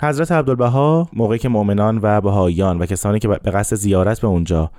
حضرت 0.00 0.32
عبدالبها 0.32 1.08
موقعی 1.12 1.38
که 1.38 1.48
مؤمنان 1.48 2.00
و 2.02 2.20
بهاییان 2.20 2.78
و 2.78 2.86
کسانی 2.86 3.18
که 3.18 3.28
به 3.28 3.50
قصد 3.50 3.76
زیارت 3.76 4.20
به 4.20 4.26
اونجا 4.26 4.70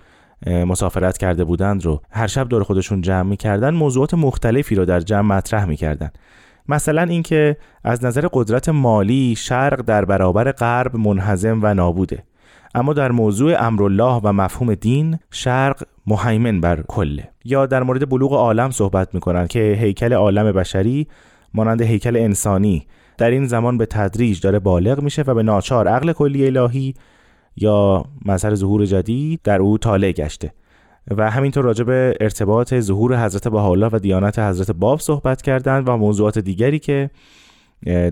مسافرت 0.48 1.18
کرده 1.18 1.44
بودند 1.44 1.86
رو. 1.86 2.02
هر 2.12 2.28
شب 2.28 2.50
دور 2.50 2.64
خودشون 2.64 3.02
جمع 3.02 3.30
می‌کردن 3.30 3.74
موضوعات 3.74 4.14
مختلفی 4.14 4.76
رو 4.76 4.86
در 4.86 5.00
جمع 5.00 5.22
مطرح 5.22 5.66
می‌کردن. 5.66 6.10
مثلا 6.70 7.02
اینکه 7.02 7.58
از 7.84 8.06
نظر 8.06 8.28
قدرت 8.34 8.70
مالی 8.70 9.36
شرق 9.38 9.82
در 9.82 10.06
برابر 10.06 10.52
غرب 10.52 10.96
منحزم 10.96 11.60
و 11.64 11.74
نابوده. 11.74 12.24
اما 12.76 12.94
در 12.94 13.12
موضوع 13.12 13.64
امرالله 13.66 14.22
و 14.24 14.34
مفهوم 14.34 14.74
دین 14.74 15.20
شرق 15.32 15.84
مهیمن 16.08 16.62
بر 16.62 16.82
کله. 16.88 17.30
یا 17.46 17.66
در 17.66 17.84
مورد 17.84 18.10
بلوغ 18.10 18.34
عالم 18.34 18.72
صحبت 18.72 19.14
می‌کنن 19.14 19.48
که 19.48 19.78
هیکل 19.80 20.14
عالم 20.14 20.52
بشری 20.52 21.08
مانند 21.54 21.82
هیکل 21.82 22.16
انسانی 22.16 22.88
در 23.18 23.32
این 23.32 23.48
زمان 23.48 23.78
به 23.78 23.86
تدریج 23.86 24.42
داره 24.42 24.60
بالغ 24.60 25.02
میشه 25.02 25.22
و 25.22 25.34
به 25.34 25.44
ناچار 25.44 25.88
عقل 25.88 26.14
کلی 26.14 26.46
الهی 26.46 26.94
یا 27.56 28.06
مظهر 28.26 28.56
ظهور 28.56 28.86
جدید 28.86 29.40
در 29.44 29.60
او 29.60 29.78
طالع 29.78 30.12
گشته. 30.12 30.54
و 31.18 31.32
همینطور 31.32 31.64
راجع 31.64 31.84
به 31.84 32.18
ارتباط 32.22 32.80
ظهور 32.80 33.26
حضرت 33.26 33.48
بهاءالله 33.48 33.90
و 33.92 34.00
دیانت 34.00 34.40
حضرت 34.40 34.72
باب 34.72 35.00
صحبت 35.00 35.42
کردند 35.42 35.90
و 35.90 35.98
موضوعات 35.98 36.40
دیگری 36.40 36.80
که 36.80 37.10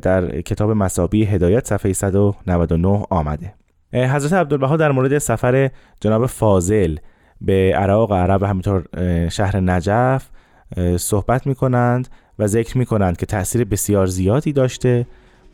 در 0.02 0.42
کتاب 0.42 0.72
مسابی 0.72 1.26
هدایت 1.26 1.68
صفحه 1.68 1.94
199 1.94 3.06
آمده. 3.10 3.54
حضرت 3.94 4.34
عبدالبها 4.34 4.78
در 4.78 4.92
مورد 4.92 5.18
سفر 5.18 5.70
جناب 6.02 6.26
فاضل 6.26 6.98
به 7.42 7.74
عراق 7.76 8.14
عرب 8.14 8.42
و 8.42 8.46
همینطور 8.46 8.84
شهر 9.30 9.60
نجف 9.60 10.30
صحبت 10.98 11.48
می 11.48 11.56
کنند 11.56 12.08
و 12.40 12.48
ذکر 12.48 12.78
می 12.78 12.86
کنند 12.86 13.18
که 13.18 13.26
تاثیر 13.26 13.64
بسیار 13.64 14.06
زیادی 14.06 14.54
داشته 14.54 15.06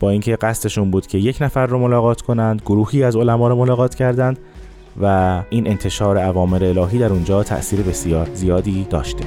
با 0.03 0.09
اینکه 0.09 0.35
قصدشون 0.35 0.91
بود 0.91 1.07
که 1.07 1.17
یک 1.17 1.37
نفر 1.41 1.65
رو 1.65 1.79
ملاقات 1.79 2.21
کنند 2.21 2.61
گروهی 2.65 3.03
از 3.03 3.15
علما 3.15 3.47
رو 3.47 3.55
ملاقات 3.55 3.95
کردند 3.95 4.39
و 5.01 5.41
این 5.49 5.67
انتشار 5.67 6.17
اوامر 6.17 6.63
الهی 6.63 6.99
در 6.99 7.09
اونجا 7.09 7.43
تاثیر 7.43 7.81
بسیار 7.81 8.29
زیادی 8.33 8.87
داشته. 8.89 9.23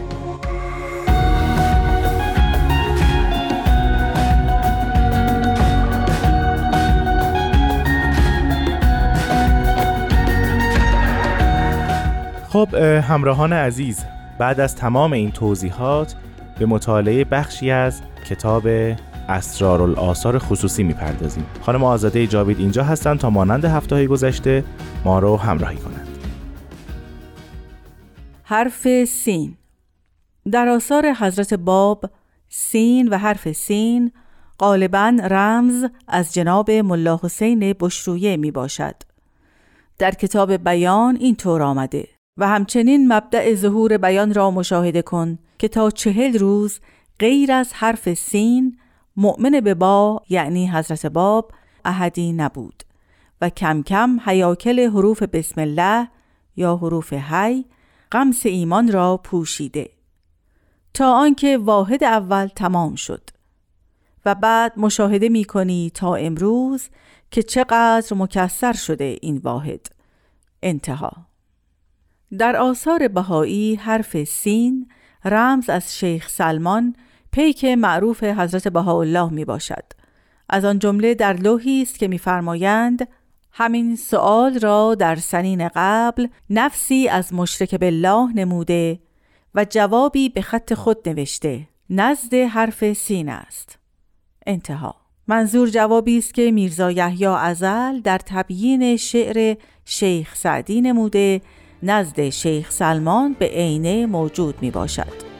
خب 12.48 12.74
همراهان 12.74 13.52
عزیز 13.52 14.04
بعد 14.38 14.60
از 14.60 14.76
تمام 14.76 15.12
این 15.12 15.30
توضیحات 15.30 16.14
به 16.58 16.66
مطالعه 16.66 17.24
بخشی 17.24 17.70
از 17.70 18.00
کتاب 18.30 18.68
اسرار 19.28 20.38
خصوصی 20.38 20.82
می‌پردازیم. 20.82 21.46
خانم 21.62 21.84
آزاده 21.84 22.26
جاوید 22.26 22.58
اینجا 22.58 22.84
هستند 22.84 23.18
تا 23.18 23.30
مانند 23.30 23.64
هفته 23.64 24.06
گذشته 24.06 24.64
ما 25.04 25.18
رو 25.18 25.36
همراهی 25.36 25.76
کنند. 25.76 26.08
حرف 28.42 29.04
سین. 29.04 29.56
در 30.52 30.68
آثار 30.68 31.12
حضرت 31.12 31.54
باب 31.54 32.04
سین 32.48 33.08
و 33.08 33.18
حرف 33.18 33.52
سین 33.52 34.12
غالبا 34.58 35.16
رمز 35.30 35.84
از 36.08 36.34
جناب 36.34 36.70
ملا 36.70 37.20
حسین 37.22 37.74
بشرویه 37.80 38.36
می 38.36 38.50
باشد. 38.50 38.94
در 39.98 40.10
کتاب 40.10 40.52
بیان 40.52 41.16
این 41.16 41.36
طور 41.36 41.62
آمده 41.62 42.08
و 42.36 42.48
همچنین 42.48 43.12
مبدع 43.12 43.54
ظهور 43.54 43.98
بیان 43.98 44.34
را 44.34 44.50
مشاهده 44.50 45.02
کن 45.02 45.38
که 45.58 45.68
تا 45.68 45.90
چهل 45.90 46.38
روز 46.38 46.80
غیر 47.18 47.52
از 47.52 47.72
حرف 47.74 48.14
سین 48.14 48.78
مؤمن 49.16 49.60
به 49.60 49.74
با 49.74 50.22
یعنی 50.28 50.70
حضرت 50.70 51.06
باب 51.06 51.52
احدی 51.84 52.32
نبود 52.32 52.82
و 53.40 53.50
کم 53.50 53.82
کم 53.82 54.20
حیاکل 54.24 54.80
حروف 54.80 55.22
بسم 55.22 55.60
الله 55.60 56.08
یا 56.56 56.76
حروف 56.76 57.12
هی 57.12 57.64
قمس 58.10 58.46
ایمان 58.46 58.92
را 58.92 59.16
پوشیده 59.16 59.90
تا 60.94 61.12
آنکه 61.12 61.58
واحد 61.58 62.04
اول 62.04 62.46
تمام 62.46 62.94
شد 62.94 63.30
و 64.24 64.34
بعد 64.34 64.78
مشاهده 64.78 65.28
می 65.28 65.44
کنی 65.44 65.90
تا 65.94 66.14
امروز 66.14 66.88
که 67.30 67.42
چقدر 67.42 68.16
مکسر 68.16 68.72
شده 68.72 69.18
این 69.22 69.40
واحد. 69.44 69.86
انتها. 70.62 71.12
در 72.38 72.56
آثار 72.56 73.08
بهایی 73.08 73.74
حرف 73.74 74.24
سین 74.24 74.88
رمز 75.24 75.70
از 75.70 75.98
شیخ 75.98 76.28
سلمان 76.28 76.96
پیک 77.36 77.64
معروف 77.64 78.24
حضرت 78.24 78.68
بهاءالله 78.68 79.32
می 79.32 79.44
باشد. 79.44 79.84
از 80.48 80.64
آن 80.64 80.78
جمله 80.78 81.14
در 81.14 81.32
لوحی 81.32 81.82
است 81.82 81.98
که 81.98 82.08
میفرمایند 82.08 83.08
همین 83.52 83.96
سؤال 83.96 84.58
را 84.58 84.94
در 84.94 85.16
سنین 85.16 85.68
قبل 85.74 86.26
نفسی 86.50 87.08
از 87.08 87.34
مشرک 87.34 87.74
بالله 87.74 88.32
نموده 88.34 88.98
و 89.54 89.66
جوابی 89.70 90.28
به 90.28 90.42
خط 90.42 90.74
خود 90.74 91.08
نوشته. 91.08 91.68
نزد 91.90 92.34
حرف 92.34 92.92
سین 92.92 93.28
است. 93.28 93.78
انتها. 94.46 94.94
منظور 95.28 95.68
جوابی 95.68 96.18
است 96.18 96.34
که 96.34 96.50
میرزا 96.50 96.90
یحیی 96.90 97.26
ازل 97.26 98.00
در 98.00 98.18
تبیین 98.18 98.96
شعر 98.96 99.56
شیخ 99.84 100.36
سعدی 100.36 100.80
نموده 100.80 101.40
نزد 101.82 102.28
شیخ 102.28 102.70
سلمان 102.70 103.36
به 103.38 103.46
عینه 103.46 104.06
موجود 104.06 104.54
می 104.60 104.70
باشد 104.70 105.35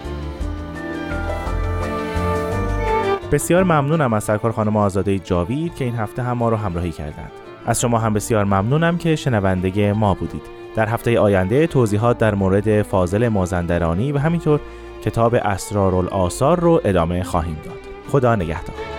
بسیار 3.32 3.62
ممنونم 3.64 4.12
از 4.12 4.24
سرکار 4.24 4.52
خانم 4.52 4.76
آزاده 4.76 5.18
جاوید 5.18 5.74
که 5.74 5.84
این 5.84 5.94
هفته 5.94 6.22
هم 6.22 6.32
ما 6.32 6.48
رو 6.48 6.56
همراهی 6.56 6.90
کردند. 6.90 7.30
از 7.66 7.80
شما 7.80 7.98
هم 7.98 8.14
بسیار 8.14 8.44
ممنونم 8.44 8.98
که 8.98 9.16
شنونده 9.16 9.92
ما 9.92 10.14
بودید. 10.14 10.42
در 10.76 10.88
هفته 10.88 11.20
آینده 11.20 11.66
توضیحات 11.66 12.18
در 12.18 12.34
مورد 12.34 12.82
فاضل 12.82 13.28
مازندرانی 13.28 14.12
و 14.12 14.18
همینطور 14.18 14.60
کتاب 15.04 15.34
اسرارالآثار 15.34 16.60
رو 16.60 16.80
ادامه 16.84 17.22
خواهیم 17.22 17.56
داد. 17.64 17.78
خدا 18.08 18.36
نگهدار. 18.36 18.95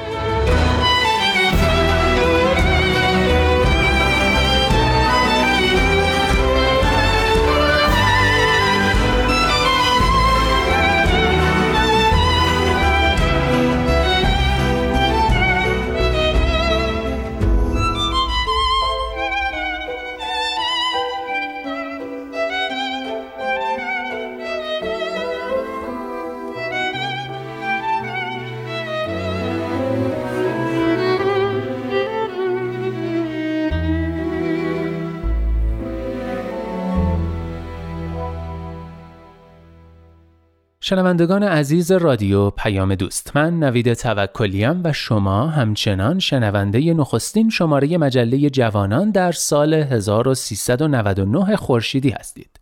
شنوندگان 40.88 41.43
عزیز 41.43 41.91
رادیو 41.91 42.50
پیام 42.50 42.95
دوست 42.95 43.36
من 43.36 43.60
نوید 43.60 43.93
توکلیم 43.93 44.82
و 44.84 44.93
شما 44.93 45.47
همچنان 45.47 46.19
شنونده 46.19 46.93
نخستین 46.93 47.50
شماره 47.50 47.97
مجله 47.97 48.50
جوانان 48.50 49.12
در 49.12 49.32
سال 49.32 49.73
1399 49.73 51.56
خورشیدی 51.56 52.10
هستید. 52.10 52.60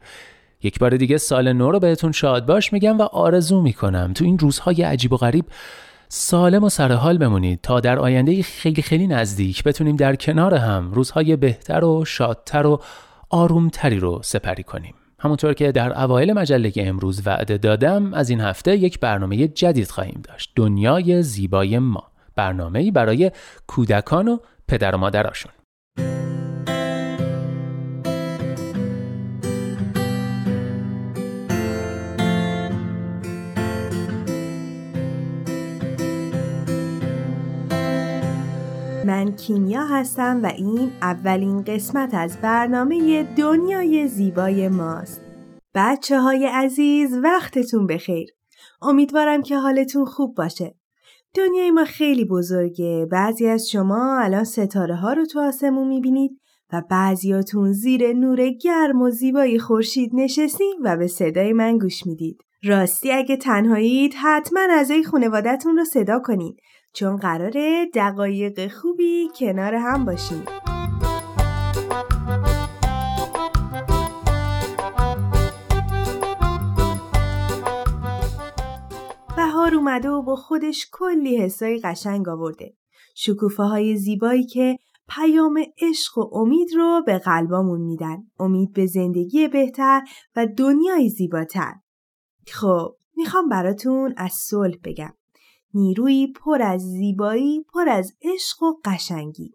یک 0.63 0.79
بار 0.79 0.97
دیگه 0.97 1.17
سال 1.17 1.53
نو 1.53 1.71
رو 1.71 1.79
بهتون 1.79 2.11
شاد 2.11 2.45
باش 2.45 2.73
میگم 2.73 2.97
و 2.97 3.01
آرزو 3.01 3.61
می‌کنم 3.61 4.13
تو 4.13 4.25
این 4.25 4.39
روزهای 4.39 4.81
عجیب 4.81 5.13
و 5.13 5.17
غریب 5.17 5.45
سالم 6.09 6.63
و 6.63 6.69
سرحال 6.69 7.17
بمونید 7.17 7.61
تا 7.61 7.79
در 7.79 7.99
آینده 7.99 8.43
خیلی 8.43 8.81
خیلی 8.81 9.07
نزدیک 9.07 9.63
بتونیم 9.63 9.95
در 9.95 10.15
کنار 10.15 10.53
هم 10.53 10.91
روزهای 10.91 11.35
بهتر 11.35 11.83
و 11.83 12.05
شادتر 12.05 12.65
و 12.65 12.81
آرومتری 13.29 13.99
رو 13.99 14.19
سپری 14.23 14.63
کنیم. 14.63 14.93
همونطور 15.25 15.53
که 15.53 15.71
در 15.71 16.03
اوایل 16.03 16.33
مجله 16.33 16.73
امروز 16.77 17.27
وعده 17.27 17.57
دادم 17.57 18.13
از 18.13 18.29
این 18.29 18.41
هفته 18.41 18.77
یک 18.77 18.99
برنامه 18.99 19.47
جدید 19.47 19.89
خواهیم 19.89 20.21
داشت. 20.23 20.51
دنیای 20.55 21.23
زیبای 21.23 21.79
ما. 21.79 22.11
برنامه‌ای 22.35 22.91
برای 22.91 23.31
کودکان 23.67 24.27
و 24.27 24.37
پدر 24.67 24.95
و 24.95 24.97
مادراشون. 24.97 25.51
من 39.05 39.35
کیمیا 39.35 39.85
هستم 39.85 40.39
و 40.43 40.45
این 40.45 40.91
اولین 41.01 41.63
قسمت 41.63 42.13
از 42.13 42.37
برنامه 42.41 43.23
دنیای 43.23 44.07
زیبای 44.07 44.67
ماست. 44.67 45.21
بچه 45.75 46.19
های 46.19 46.45
عزیز 46.45 47.17
وقتتون 47.23 47.87
بخیر. 47.87 48.29
امیدوارم 48.81 49.41
که 49.41 49.57
حالتون 49.57 50.05
خوب 50.05 50.35
باشه. 50.35 50.75
دنیای 51.35 51.71
ما 51.71 51.85
خیلی 51.85 52.25
بزرگه. 52.25 53.07
بعضی 53.11 53.47
از 53.47 53.69
شما 53.69 54.19
الان 54.19 54.43
ستاره 54.43 54.95
ها 54.95 55.13
رو 55.13 55.25
تو 55.25 55.39
آسمون 55.39 55.87
می‌بینید 55.87 56.39
و 56.73 56.81
بعضیاتون 56.89 57.71
زیر 57.71 58.13
نور 58.13 58.49
گرم 58.49 59.01
و 59.01 59.09
زیبای 59.09 59.59
خورشید 59.59 60.11
نشستین 60.13 60.75
و 60.83 60.97
به 60.97 61.07
صدای 61.07 61.53
من 61.53 61.77
گوش 61.77 62.05
می‌دید. 62.05 62.37
راستی 62.63 63.11
اگه 63.11 63.37
تنهایید 63.37 64.13
حتما 64.23 64.59
اعضای 64.71 65.03
خانوادتون 65.03 65.77
رو 65.77 65.85
صدا 65.85 66.19
کنید 66.19 66.55
چون 66.95 67.15
قراره 67.15 67.85
دقایق 67.93 68.71
خوبی 68.71 69.29
کنار 69.39 69.75
هم 69.75 70.05
باشیم 70.05 70.45
بهار 79.37 79.75
اومده 79.75 80.09
و 80.09 80.21
با 80.21 80.35
خودش 80.35 80.89
کلی 80.91 81.37
حسای 81.37 81.79
قشنگ 81.79 82.29
آورده. 82.29 82.73
شکوفه 83.15 83.63
های 83.63 83.97
زیبایی 83.97 84.45
که 84.45 84.77
پیام 85.09 85.59
عشق 85.81 86.17
و 86.17 86.35
امید 86.35 86.67
رو 86.75 87.03
به 87.05 87.19
قلبامون 87.19 87.81
میدن. 87.81 88.17
امید 88.39 88.73
به 88.73 88.85
زندگی 88.85 89.47
بهتر 89.47 90.01
و 90.35 90.47
دنیای 90.57 91.09
زیباتر. 91.09 91.73
خب 92.53 92.95
می‌خوام 93.15 93.49
براتون 93.49 94.13
از 94.17 94.31
صلح 94.33 94.77
بگم. 94.83 95.13
نیروی 95.75 96.27
پر 96.27 96.61
از 96.61 96.81
زیبایی، 96.81 97.65
پر 97.73 97.89
از 97.89 98.13
عشق 98.21 98.63
و 98.63 98.73
قشنگی. 98.85 99.53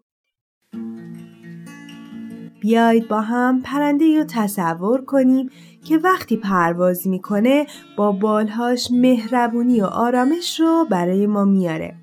بیایید 2.61 3.07
با 3.07 3.21
هم 3.21 3.61
پرنده 3.61 4.17
رو 4.17 4.23
تصور 4.23 5.05
کنیم 5.05 5.49
که 5.85 5.97
وقتی 5.97 6.37
پرواز 6.37 7.07
می‌کنه 7.07 7.65
با 7.97 8.11
بالهاش 8.11 8.91
مهربونی 8.91 9.81
و 9.81 9.85
آرامش 9.85 10.59
رو 10.59 10.87
برای 10.89 11.27
ما 11.27 11.45
میاره. 11.45 11.95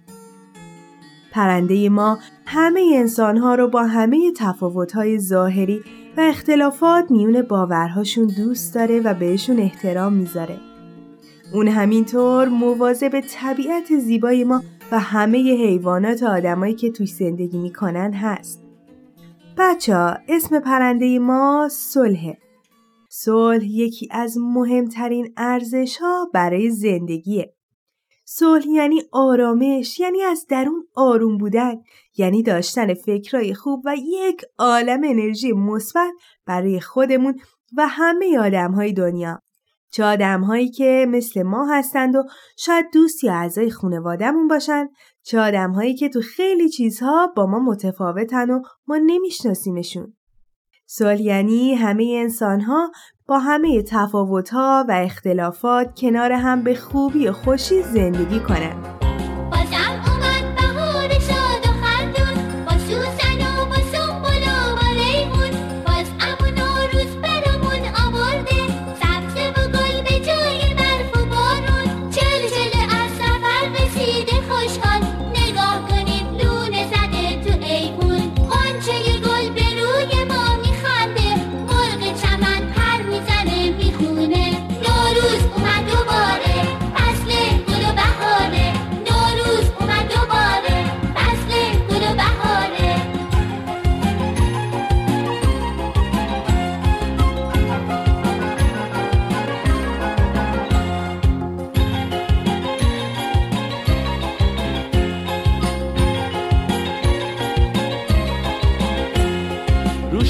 پرنده 1.32 1.88
ما 1.88 2.18
همه 2.46 2.92
انسانها 2.94 3.54
رو 3.54 3.68
با 3.68 3.84
همه 3.84 4.32
تفاوتهای 4.36 5.18
ظاهری 5.18 5.80
و 6.16 6.20
اختلافات 6.20 7.10
میون 7.10 7.42
باورهاشون 7.42 8.26
دوست 8.26 8.74
داره 8.74 9.00
و 9.00 9.14
بهشون 9.14 9.58
احترام 9.58 10.12
می‌ذاره. 10.12 10.67
اون 11.52 11.68
همینطور 11.68 12.48
مواظب 12.48 13.20
طبیعت 13.20 13.98
زیبای 13.98 14.44
ما 14.44 14.62
و 14.92 14.98
همه 14.98 15.38
حیوانات 15.38 16.22
و 16.22 16.26
آدمایی 16.26 16.74
که 16.74 16.90
توی 16.90 17.06
زندگی 17.06 17.58
می‌کنن 17.58 18.12
هست. 18.12 18.62
بچه 19.58 19.94
ها 19.96 20.16
اسم 20.28 20.60
پرنده 20.60 21.18
ما 21.18 21.68
صلحه. 21.70 22.38
صلح 23.10 23.64
یکی 23.64 24.08
از 24.10 24.38
مهمترین 24.38 25.32
ارزش 25.36 25.96
ها 25.96 26.30
برای 26.34 26.70
زندگیه. 26.70 27.54
صلح 28.24 28.66
یعنی 28.68 29.02
آرامش 29.12 30.00
یعنی 30.00 30.22
از 30.22 30.46
درون 30.48 30.84
آروم 30.94 31.38
بودن 31.38 31.74
یعنی 32.16 32.42
داشتن 32.42 32.94
فکرای 32.94 33.54
خوب 33.54 33.82
و 33.84 33.96
یک 33.96 34.42
عالم 34.58 35.00
انرژی 35.04 35.52
مثبت 35.52 36.12
برای 36.46 36.80
خودمون 36.80 37.40
و 37.76 37.86
همه 37.88 38.38
آدم 38.38 38.72
های 38.72 38.92
دنیا 38.92 39.42
چه 39.90 40.04
آدم 40.04 40.40
هایی 40.40 40.70
که 40.70 41.06
مثل 41.08 41.42
ما 41.42 41.66
هستند 41.66 42.16
و 42.16 42.22
شاید 42.56 42.86
دوست 42.92 43.24
یا 43.24 43.34
اعضای 43.34 43.70
خانوادهمون 43.70 44.48
باشن 44.48 44.88
چه 45.22 45.40
آدم 45.40 45.72
هایی 45.72 45.94
که 45.94 46.08
تو 46.08 46.20
خیلی 46.20 46.68
چیزها 46.68 47.32
با 47.36 47.46
ما 47.46 47.58
متفاوتن 47.58 48.50
و 48.50 48.62
ما 48.86 48.96
نمیشناسیمشون. 49.06 50.14
سوال 50.86 51.20
یعنی 51.20 51.74
همه 51.74 52.14
انسان 52.16 52.60
ها 52.60 52.90
با 53.28 53.38
همه 53.38 53.82
تفاوت 53.82 54.50
ها 54.50 54.84
و 54.88 54.92
اختلافات 54.92 56.00
کنار 56.00 56.32
هم 56.32 56.62
به 56.62 56.74
خوبی 56.74 57.28
و 57.28 57.32
خوشی 57.32 57.82
زندگی 57.82 58.40
کنند. 58.40 59.07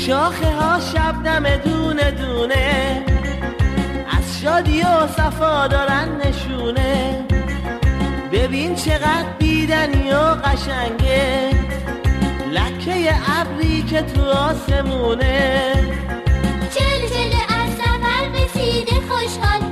شاخه 0.08 0.54
ها 0.54 0.80
شبنم 0.80 1.56
دونه 1.56 2.10
دونه. 2.10 3.04
از 4.18 4.40
شادی 4.42 4.82
و 4.82 5.06
صفا 5.06 5.66
دارن 5.66 6.08
نشونه. 6.24 7.26
ببین 8.32 8.74
چقدر 8.74 9.24
بیدنی 9.38 10.10
و 10.10 10.18
قشنگه. 10.18 11.50
لکه 12.52 13.14
ابری 13.40 13.82
که 13.82 14.02
تو 14.02 14.30
آسمونه. 14.30 15.72
چل 16.74 17.08
چل 17.08 17.36
از 17.48 17.70
سفر 17.72 18.28
رسیده 18.34 18.92
خوشحال 19.08 19.67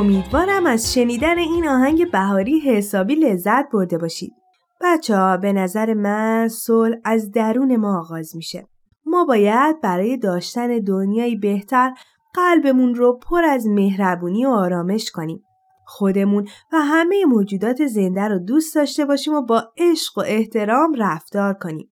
امیدوارم 0.00 0.66
از 0.66 0.94
شنیدن 0.94 1.38
این 1.38 1.68
آهنگ 1.68 2.10
بهاری 2.10 2.60
حسابی 2.60 3.14
لذت 3.14 3.70
برده 3.72 3.98
باشید. 3.98 4.32
بچه 4.80 5.16
ها 5.16 5.36
به 5.36 5.52
نظر 5.52 5.94
من 5.94 6.48
صلح 6.48 6.96
از 7.04 7.30
درون 7.30 7.76
ما 7.76 7.98
آغاز 7.98 8.36
میشه. 8.36 8.68
ما 9.06 9.24
باید 9.24 9.80
برای 9.80 10.16
داشتن 10.16 10.78
دنیایی 10.78 11.36
بهتر 11.36 11.94
قلبمون 12.34 12.94
رو 12.94 13.18
پر 13.18 13.44
از 13.44 13.66
مهربونی 13.66 14.46
و 14.46 14.48
آرامش 14.48 15.10
کنیم. 15.10 15.42
خودمون 15.86 16.48
و 16.72 16.76
همه 16.76 17.24
موجودات 17.24 17.86
زنده 17.86 18.28
رو 18.28 18.38
دوست 18.38 18.74
داشته 18.74 19.04
باشیم 19.04 19.34
و 19.34 19.42
با 19.42 19.72
عشق 19.76 20.18
و 20.18 20.20
احترام 20.26 20.94
رفتار 20.98 21.54
کنیم. 21.54 21.92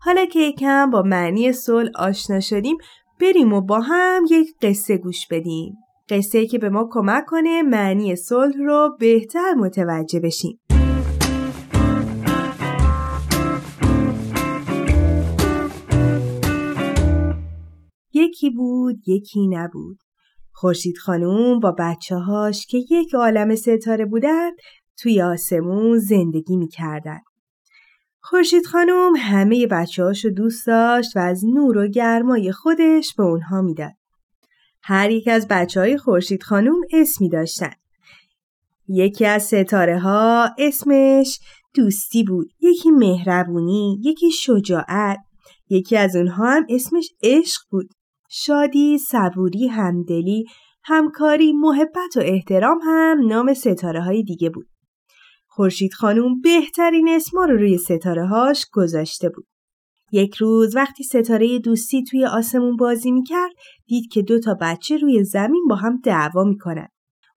حالا 0.00 0.24
که 0.24 0.38
یکم 0.38 0.90
با 0.90 1.02
معنی 1.02 1.52
صلح 1.52 1.90
آشنا 1.94 2.40
شدیم 2.40 2.76
بریم 3.20 3.52
و 3.52 3.60
با 3.60 3.80
هم 3.80 4.24
یک 4.30 4.48
قصه 4.62 4.96
گوش 4.96 5.26
بدیم. 5.26 5.76
قصه 6.10 6.46
که 6.46 6.58
به 6.58 6.68
ما 6.68 6.88
کمک 6.90 7.24
کنه 7.26 7.62
معنی 7.62 8.16
صلح 8.16 8.56
رو 8.58 8.96
بهتر 9.00 9.54
متوجه 9.54 10.20
بشیم. 10.20 10.60
یکی 18.12 18.50
بود 18.50 19.08
یکی 19.08 19.48
نبود. 19.48 19.98
خورشید 20.52 20.98
خانوم 20.98 21.60
با 21.60 21.74
بچه 21.78 22.16
هاش 22.16 22.66
که 22.66 22.78
یک 22.90 23.14
عالم 23.14 23.54
ستاره 23.54 24.04
بودند 24.04 24.52
توی 24.98 25.22
آسمون 25.22 25.98
زندگی 25.98 26.56
می‌کردن. 26.56 27.20
خورشید 28.20 28.66
خانوم 28.66 29.12
همه 29.16 29.66
بچه 29.66 30.04
هاشو 30.04 30.28
دوست 30.28 30.66
داشت 30.66 31.16
و 31.16 31.20
از 31.20 31.44
نور 31.44 31.78
و 31.78 31.88
گرمای 31.88 32.52
خودش 32.52 33.14
به 33.14 33.22
اونها 33.22 33.62
می‌داد. 33.62 33.99
هر 34.82 35.10
یک 35.10 35.28
از 35.28 35.46
بچه 35.50 35.80
های 35.80 35.98
خورشید 35.98 36.42
خانوم 36.42 36.80
اسمی 36.92 37.28
داشتن. 37.28 37.72
یکی 38.88 39.26
از 39.26 39.42
ستاره 39.42 39.98
ها 39.98 40.50
اسمش 40.58 41.40
دوستی 41.74 42.24
بود، 42.24 42.50
یکی 42.60 42.90
مهربونی، 42.90 44.00
یکی 44.04 44.30
شجاعت، 44.30 45.18
یکی 45.68 45.96
از 45.96 46.16
اونها 46.16 46.50
هم 46.50 46.66
اسمش 46.68 47.10
عشق 47.22 47.60
بود. 47.70 47.90
شادی، 48.30 48.98
صبوری، 48.98 49.66
همدلی، 49.66 50.44
همکاری، 50.84 51.52
محبت 51.52 52.16
و 52.16 52.20
احترام 52.22 52.78
هم 52.84 53.26
نام 53.26 53.54
ستاره 53.54 54.02
های 54.02 54.22
دیگه 54.22 54.50
بود. 54.50 54.66
خورشید 55.46 55.94
خانوم 55.94 56.40
بهترین 56.40 57.08
اسما 57.08 57.44
رو 57.44 57.56
روی 57.56 57.78
ستاره 57.78 58.26
هاش 58.26 58.66
گذاشته 58.72 59.28
بود. 59.28 59.46
یک 60.12 60.34
روز 60.34 60.76
وقتی 60.76 61.04
ستاره 61.04 61.58
دوستی 61.58 62.04
توی 62.04 62.26
آسمون 62.26 62.76
بازی 62.76 63.10
می‌کرد 63.10 63.52
دید 63.86 64.12
که 64.12 64.22
دو 64.22 64.40
تا 64.40 64.56
بچه 64.60 64.96
روی 64.96 65.24
زمین 65.24 65.66
با 65.70 65.76
هم 65.76 66.00
دعوا 66.04 66.44
می‌کنن. 66.44 66.88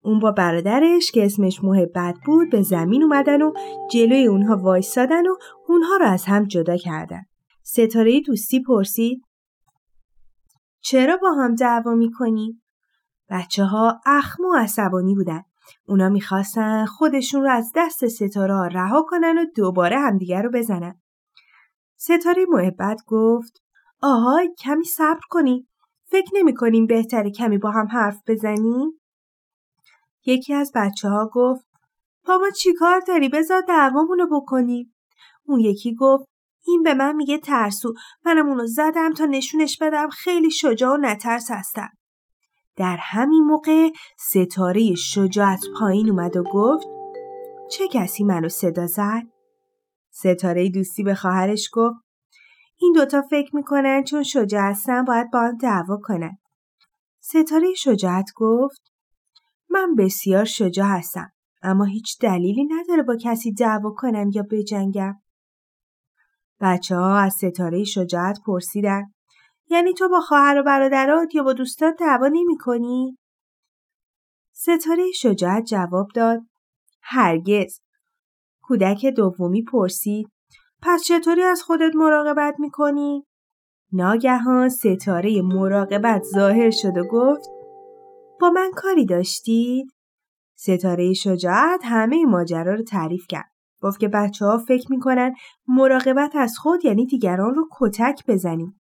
اون 0.01 0.19
با 0.19 0.31
برادرش 0.31 1.11
که 1.11 1.25
اسمش 1.25 1.63
محبت 1.63 2.15
بود 2.25 2.51
به 2.51 2.61
زمین 2.61 3.03
اومدن 3.03 3.41
و 3.41 3.53
جلوی 3.91 4.27
اونها 4.27 4.57
وایستادن 4.57 5.27
و 5.27 5.35
اونها 5.67 5.95
رو 5.95 6.05
از 6.05 6.25
هم 6.25 6.45
جدا 6.45 6.77
کردن. 6.77 7.21
ستاره 7.63 8.19
دوستی 8.19 8.63
پرسید 8.63 9.21
چرا 10.81 11.17
با 11.17 11.31
هم 11.31 11.55
دعوا 11.55 11.95
می‌کنی؟ 11.95 12.61
بچه 13.29 13.63
ها 13.63 14.01
اخم 14.05 14.43
و 14.43 14.55
عصبانی 14.55 15.15
بودن. 15.15 15.41
اونا 15.87 16.09
می‌خواستن 16.09 16.85
خودشون 16.85 17.41
رو 17.43 17.49
از 17.49 17.71
دست 17.75 18.07
ستاره 18.07 18.53
ها 18.53 18.67
رها 18.67 19.05
کنن 19.07 19.37
و 19.37 19.45
دوباره 19.55 19.99
همدیگر 19.99 20.41
رو 20.41 20.51
بزنن. 20.53 21.01
ستاره 22.03 22.45
محبت 22.49 23.01
گفت 23.07 23.61
آهای 24.01 24.55
کمی 24.59 24.85
صبر 24.85 25.21
کنی. 25.29 25.67
فکر 26.05 26.29
نمی 26.33 26.53
کنیم 26.53 26.87
بهتره 26.87 27.31
کمی 27.31 27.57
با 27.57 27.71
هم 27.71 27.87
حرف 27.87 28.21
بزنیم؟ 28.27 29.01
یکی 30.25 30.53
از 30.53 30.71
بچه 30.75 31.09
ها 31.09 31.29
گفت 31.33 31.65
با 32.27 32.37
ما 32.37 32.49
چی 32.49 32.73
کار 32.73 32.99
داری 33.07 33.29
بذار 33.29 33.61
دعوامون 33.67 34.19
رو 34.19 34.41
بکنیم. 34.41 34.95
اون 35.43 35.59
یکی 35.59 35.95
گفت 35.95 36.25
این 36.65 36.83
به 36.83 36.93
من 36.93 37.15
میگه 37.15 37.37
ترسو 37.37 37.93
منم 38.25 38.47
اونو 38.47 38.65
زدم 38.65 39.13
تا 39.13 39.25
نشونش 39.25 39.77
بدم 39.81 40.09
خیلی 40.09 40.51
شجاع 40.51 40.93
و 40.93 40.97
نترس 40.97 41.51
هستم. 41.51 41.89
در 42.75 42.97
همین 42.99 43.43
موقع 43.43 43.89
ستاره 44.19 44.95
شجاعت 44.95 45.65
پایین 45.79 46.09
اومد 46.09 46.37
و 46.37 46.43
گفت 46.43 46.87
چه 47.71 47.87
کسی 47.87 48.23
منو 48.23 48.49
صدا 48.49 48.87
زد؟ 48.87 49.32
ستاره 50.13 50.69
دوستی 50.69 51.03
به 51.03 51.15
خواهرش 51.15 51.69
گفت 51.73 51.99
این 52.79 52.93
دوتا 52.93 53.21
فکر 53.21 53.55
می‌کنن 53.55 54.03
چون 54.03 54.23
شجاع 54.23 54.69
هستن 54.69 55.03
باید 55.03 55.31
با 55.31 55.39
هم 55.39 55.57
دعوا 55.57 55.97
کنن. 56.03 56.37
ستاره 57.19 57.73
شجاعت 57.73 58.31
گفت 58.35 58.81
من 59.69 59.95
بسیار 59.95 60.45
شجاع 60.45 60.87
هستم 60.87 61.31
اما 61.61 61.85
هیچ 61.85 62.19
دلیلی 62.19 62.65
نداره 62.65 63.03
با 63.03 63.15
کسی 63.21 63.53
دعوا 63.53 63.91
کنم 63.97 64.29
یا 64.33 64.43
بجنگم. 64.51 65.21
بچه 66.59 66.95
ها 66.95 67.17
از 67.17 67.33
ستاره 67.33 67.83
شجاعت 67.83 68.39
پرسیدن 68.45 69.03
یعنی 69.69 69.93
تو 69.93 70.09
با 70.09 70.19
خواهر 70.19 70.59
و 70.59 70.63
برادرات 70.63 71.35
یا 71.35 71.43
با 71.43 71.53
دوستان 71.53 71.95
دعوا 71.99 72.27
نمی 72.27 72.57
کنی؟ 72.57 73.17
ستاره 74.51 75.11
شجاعت 75.11 75.63
جواب 75.63 76.07
داد 76.15 76.41
هرگز. 77.01 77.79
کودک 78.63 79.05
دومی 79.05 79.61
پرسید 79.63 80.27
پس 80.81 81.03
چطوری 81.03 81.43
از 81.43 81.63
خودت 81.63 81.95
مراقبت 81.95 82.55
می 82.59 82.69
کنی؟ 82.71 83.25
ناگهان 83.91 84.69
ستاره 84.69 85.41
مراقبت 85.41 86.23
ظاهر 86.23 86.71
شد 86.71 86.97
و 86.97 87.03
گفت 87.03 87.49
با 88.41 88.49
من 88.49 88.71
کاری 88.75 89.05
داشتید؟ 89.05 89.93
ستاره 90.55 91.13
شجاعت 91.13 91.81
همه 91.83 92.25
ماجرا 92.25 92.73
رو 92.73 92.83
تعریف 92.83 93.25
کرد. 93.29 93.51
گفت 93.81 93.99
که 93.99 94.07
بچه 94.07 94.45
ها 94.45 94.57
فکر 94.57 94.91
می‌کنن 94.91 95.35
مراقبت 95.67 96.35
از 96.35 96.57
خود 96.57 96.85
یعنی 96.85 97.05
دیگران 97.05 97.55
رو 97.55 97.67
کتک 97.79 98.23
بزنیم. 98.27 98.81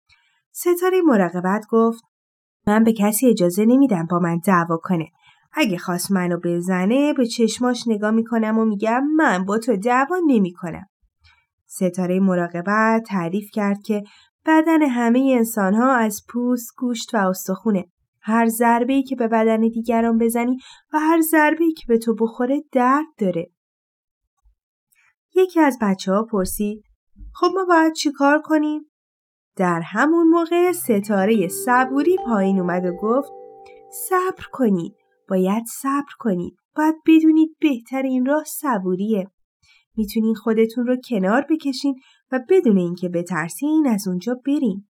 ستاره 0.52 1.02
مراقبت 1.02 1.66
گفت 1.70 2.04
من 2.68 2.84
به 2.84 2.94
کسی 2.94 3.30
اجازه 3.30 3.66
نمیدم 3.66 4.08
با 4.10 4.20
من 4.20 4.40
دعوا 4.46 4.78
کنه. 4.78 5.06
اگه 5.54 5.78
خواست 5.78 6.12
منو 6.12 6.40
بزنه 6.44 7.14
به 7.14 7.26
چشماش 7.26 7.88
نگاه 7.88 8.12
می‌کنم 8.12 8.58
و 8.58 8.66
میگم 8.66 9.04
من 9.16 9.46
با 9.46 9.58
تو 9.58 9.78
دعوا 9.78 10.18
نمی‌کنم. 10.28 10.86
ستاره 11.66 12.20
مراقبت 12.20 13.04
تعریف 13.08 13.50
کرد 13.54 13.82
که 13.82 14.04
بدن 14.46 14.82
همه 14.82 15.34
انسان 15.38 15.74
ها 15.74 15.96
از 15.96 16.22
پوست، 16.30 16.76
گوشت 16.78 17.16
و 17.16 17.18
استخونه. 17.18 17.86
هر 18.22 18.48
ضربه 18.48 19.02
که 19.02 19.16
به 19.16 19.28
بدن 19.28 19.62
دیگران 19.62 20.18
بزنی 20.18 20.58
و 20.94 21.00
هر 21.00 21.22
ضربه 21.22 21.72
که 21.78 21.84
به 21.88 21.98
تو 21.98 22.16
بخوره 22.16 22.64
درد 22.72 23.06
داره. 23.18 23.52
یکی 25.36 25.60
از 25.60 25.78
بچه 25.82 26.12
ها 26.12 26.24
پرسید 26.24 26.84
خب 27.34 27.48
ما 27.56 27.66
باید 27.66 27.94
چی 27.94 28.12
کار 28.12 28.42
کنیم؟ 28.42 28.92
در 29.56 29.82
همون 29.82 30.28
موقع 30.28 30.72
ستاره 30.72 31.48
صبوری 31.48 32.18
پایین 32.26 32.60
اومد 32.60 32.86
و 32.86 32.92
گفت 32.92 33.32
صبر 33.92 34.46
کنید 34.52 35.03
باید 35.30 35.64
صبر 35.66 36.14
کنید. 36.20 36.58
باید 36.76 36.96
بدونید 37.08 37.56
بهترین 37.62 38.26
راه 38.26 38.44
صبوریه. 38.44 39.32
می‌تونین 39.96 40.36
خودتون 40.36 40.88
رو 40.88 40.98
کنار 41.10 41.46
بکشین 41.50 41.96
و 42.32 42.40
بدون 42.50 42.78
اینکه 42.78 43.10
بترسین 43.10 43.88
از 43.88 44.08
اونجا 44.08 44.36
برین. 44.46 44.88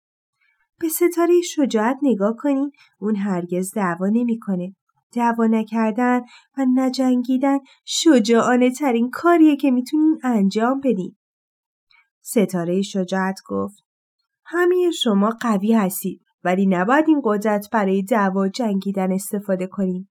به 0.80 0.90
ستاره 0.90 1.42
شجاعت 1.42 1.98
نگاه 2.02 2.36
کنین. 2.38 2.72
اون 3.00 3.16
هرگز 3.16 3.74
دعوا 3.74 4.08
نمی‌کنه. 4.08 4.76
دعوا 5.16 5.48
نکردن 5.48 6.22
و 6.58 6.66
نجنگیدن 6.76 7.58
شجاعانه 7.86 8.72
ترین 8.72 9.10
کاریه 9.10 9.56
که 9.56 9.72
می‌تونین 9.72 10.20
انجام 10.24 10.82
بدین. 10.84 11.16
ستاره 12.22 12.82
شجاعت 12.82 13.40
گفت 13.46 13.84
همه 14.46 14.92
شما 14.92 15.30
قوی 15.42 15.74
هستید 15.74 16.22
ولی 16.44 16.66
نباید 16.66 17.06
این 17.08 17.22
قدرت 17.24 17.70
برای 17.72 18.04
دعوا 18.04 18.48
جنگیدن 18.48 19.12
استفاده 19.12 19.68
کنید. 19.68 20.10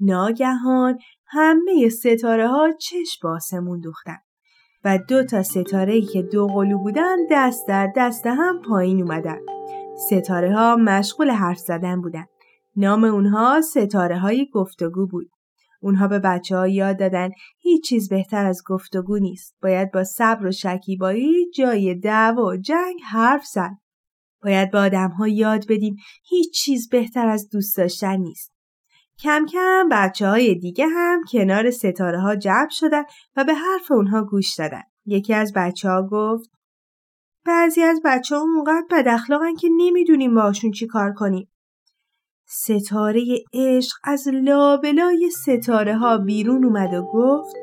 ناگهان 0.00 0.98
همه 1.26 1.88
ستاره 1.88 2.48
ها 2.48 2.72
چشم 2.80 3.28
آسمون 3.28 3.80
دوختن 3.80 4.18
و 4.84 4.98
دو 5.08 5.24
تا 5.24 5.42
ستاره 5.42 6.00
که 6.00 6.22
دو 6.22 6.46
قلو 6.46 6.78
بودن 6.78 7.16
دست 7.30 7.68
در 7.68 7.92
دست 7.96 8.26
هم 8.26 8.62
پایین 8.62 9.02
اومدن. 9.02 9.38
ستاره 10.06 10.54
ها 10.54 10.76
مشغول 10.76 11.30
حرف 11.30 11.58
زدن 11.58 12.00
بودن. 12.00 12.24
نام 12.76 13.04
اونها 13.04 13.60
ستاره 13.60 14.18
های 14.18 14.48
گفتگو 14.52 15.06
بود. 15.06 15.30
اونها 15.80 16.08
به 16.08 16.18
بچه 16.18 16.56
ها 16.56 16.68
یاد 16.68 16.98
دادن 16.98 17.30
هیچ 17.58 17.84
چیز 17.84 18.08
بهتر 18.08 18.46
از 18.46 18.62
گفتگو 18.66 19.18
نیست. 19.18 19.56
باید 19.62 19.92
با 19.92 20.04
صبر 20.04 20.46
و 20.46 20.52
شکیبایی 20.52 21.50
جای 21.50 21.94
دعوا 21.94 22.46
و 22.46 22.56
جنگ 22.56 23.00
حرف 23.04 23.44
زد. 23.46 23.76
باید 24.42 24.70
به 24.70 24.78
آدم 24.78 25.08
ها 25.08 25.28
یاد 25.28 25.64
بدیم 25.68 25.96
هیچ 26.24 26.54
چیز 26.54 26.88
بهتر 26.88 27.28
از 27.28 27.48
دوست 27.52 27.76
داشتن 27.76 28.16
نیست. 28.16 28.53
کم 29.18 29.46
کم 29.52 29.88
بچه 29.90 30.28
های 30.28 30.54
دیگه 30.54 30.86
هم 30.86 31.20
کنار 31.32 31.70
ستاره 31.70 32.20
ها 32.20 32.36
جمع 32.36 32.68
شدن 32.70 33.02
و 33.36 33.44
به 33.44 33.54
حرف 33.54 33.92
اونها 33.92 34.24
گوش 34.24 34.54
دادن. 34.58 34.82
یکی 35.06 35.34
از 35.34 35.52
بچه 35.56 35.88
ها 35.88 36.08
گفت 36.10 36.50
بعضی 37.46 37.82
از 37.82 38.00
بچه 38.04 38.36
ها 38.36 38.42
اونقدر 38.42 38.86
بد 38.90 39.08
اخلاقن 39.08 39.54
که 39.54 39.68
نمی‌دونیم 39.76 40.34
باشون 40.34 40.70
چی 40.70 40.86
کار 40.86 41.12
کنیم. 41.12 41.50
ستاره 42.46 43.24
عشق 43.52 43.96
از 44.04 44.28
لابلای 44.28 45.30
ستاره 45.30 45.96
ها 45.96 46.18
بیرون 46.18 46.64
اومد 46.64 46.94
و 46.94 47.02
گفت 47.02 47.54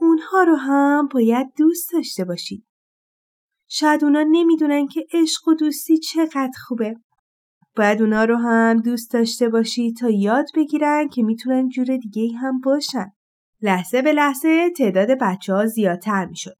اونها 0.00 0.42
رو 0.42 0.54
هم 0.54 1.08
باید 1.14 1.46
دوست 1.58 1.92
داشته 1.92 2.24
باشید. 2.24 2.64
شاید 3.68 4.04
اونا 4.04 4.22
نمی‌دونن 4.30 4.86
که 4.86 5.06
عشق 5.12 5.48
و 5.48 5.54
دوستی 5.54 5.98
چقدر 5.98 6.52
خوبه. 6.66 6.94
باید 7.76 8.02
اونا 8.02 8.24
رو 8.24 8.36
هم 8.36 8.80
دوست 8.80 9.12
داشته 9.12 9.48
باشی 9.48 9.92
تا 9.92 10.10
یاد 10.10 10.46
بگیرن 10.54 11.08
که 11.08 11.22
می‌تونن 11.22 11.68
جور 11.68 11.96
دیگه 11.96 12.36
هم 12.36 12.60
باشن. 12.60 13.12
لحظه 13.62 14.02
به 14.02 14.12
لحظه 14.12 14.70
تعداد 14.70 15.08
بچه 15.20 15.54
ها 15.54 15.66
زیادتر 15.66 16.26
می‌شد. 16.26 16.56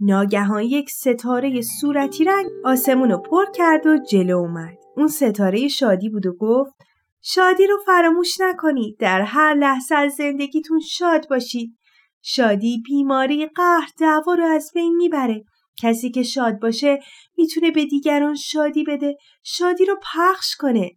ناگهان 0.00 0.62
یک 0.62 0.90
ستاره 0.90 1.62
صورتی 1.62 2.24
رنگ 2.24 2.46
آسمون 2.64 3.10
رو 3.10 3.18
پر 3.18 3.44
کرد 3.54 3.86
و 3.86 3.98
جلو 4.10 4.36
اومد. 4.36 4.78
اون 4.96 5.08
ستاره 5.08 5.68
شادی 5.68 6.08
بود 6.08 6.26
و 6.26 6.32
گفت 6.32 6.74
شادی 7.22 7.66
رو 7.66 7.78
فراموش 7.86 8.40
نکنید. 8.40 8.96
در 8.98 9.22
هر 9.22 9.54
لحظه 9.54 9.94
از 9.94 10.12
زندگیتون 10.12 10.80
شاد 10.80 11.28
باشید. 11.30 11.78
شادی 12.22 12.82
بیماری 12.84 13.46
قهر 13.46 13.90
دعوا 14.00 14.34
رو 14.34 14.44
از 14.44 14.70
بین 14.74 14.96
می‌بره. 14.96 15.44
کسی 15.78 16.10
که 16.10 16.22
شاد 16.22 16.60
باشه 16.60 16.98
می‌تونه 17.36 17.70
به 17.70 17.84
دیگران 17.84 18.34
شادی 18.34 18.84
بده 18.84 19.16
شادی 19.42 19.84
رو 19.84 19.96
پخش 20.14 20.56
کنه 20.56 20.90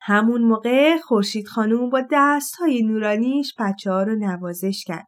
همون 0.00 0.42
موقع 0.42 0.98
خورشید 0.98 1.46
خانوم 1.46 1.90
با 1.90 2.02
دست 2.12 2.56
های 2.56 2.82
نورانیش 2.82 3.54
بچه 3.58 3.90
ها 3.90 4.02
رو 4.02 4.16
نوازش 4.16 4.84
کرد 4.86 5.06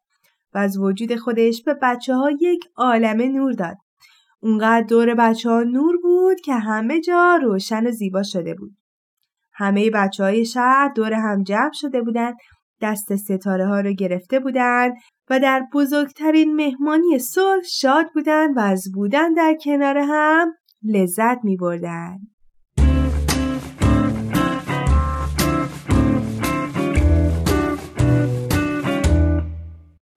و 0.54 0.58
از 0.58 0.78
وجود 0.78 1.16
خودش 1.16 1.62
به 1.62 1.74
بچه 1.82 2.14
ها 2.14 2.30
یک 2.40 2.64
عالم 2.76 3.22
نور 3.36 3.52
داد. 3.52 3.76
اونقدر 4.40 4.86
دور 4.86 5.14
بچه 5.14 5.50
ها 5.50 5.62
نور 5.62 5.96
بود 6.02 6.40
که 6.40 6.54
همه 6.54 7.00
جا 7.00 7.38
روشن 7.42 7.86
و 7.86 7.90
زیبا 7.90 8.22
شده 8.22 8.54
بود. 8.54 8.76
همه 9.54 9.90
بچه 9.90 10.24
های 10.24 10.44
شهر 10.44 10.92
دور 10.96 11.12
هم 11.12 11.42
جمع 11.42 11.72
شده 11.72 12.02
بودند 12.02 12.34
دست 12.80 13.16
ستاره 13.16 13.66
ها 13.66 13.80
رو 13.80 13.92
گرفته 13.92 14.40
بودند 14.40 14.94
و 15.32 15.40
در 15.40 15.66
بزرگترین 15.74 16.54
مهمانی 16.54 17.18
صلح 17.18 17.62
شاد 17.62 18.06
بودند 18.14 18.56
و 18.56 18.60
از 18.60 18.92
بودن 18.94 19.32
در 19.32 19.56
کنار 19.64 19.98
هم 19.98 20.52
لذت 20.82 21.44
می 21.44 21.56
بردن. 21.56 22.18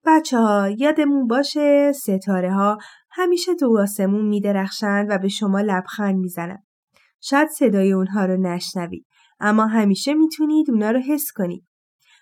بچه 0.06 0.38
ها 0.38 0.70
یادمون 0.78 1.26
باشه 1.26 1.92
ستاره 1.92 2.52
ها 2.52 2.78
همیشه 3.10 3.54
تو 3.54 3.78
آسمون 3.78 4.28
می 4.28 4.40
درخشند 4.40 5.06
و 5.10 5.18
به 5.18 5.28
شما 5.28 5.60
لبخند 5.60 6.16
می‌زنن. 6.16 6.62
شاید 7.20 7.48
صدای 7.48 7.92
اونها 7.92 8.24
رو 8.26 8.36
نشنوید 8.36 9.06
اما 9.40 9.66
همیشه 9.66 10.14
می‌تونید 10.14 10.70
اونا 10.70 10.90
رو 10.90 11.00
حس 11.00 11.32
کنید. 11.34 11.66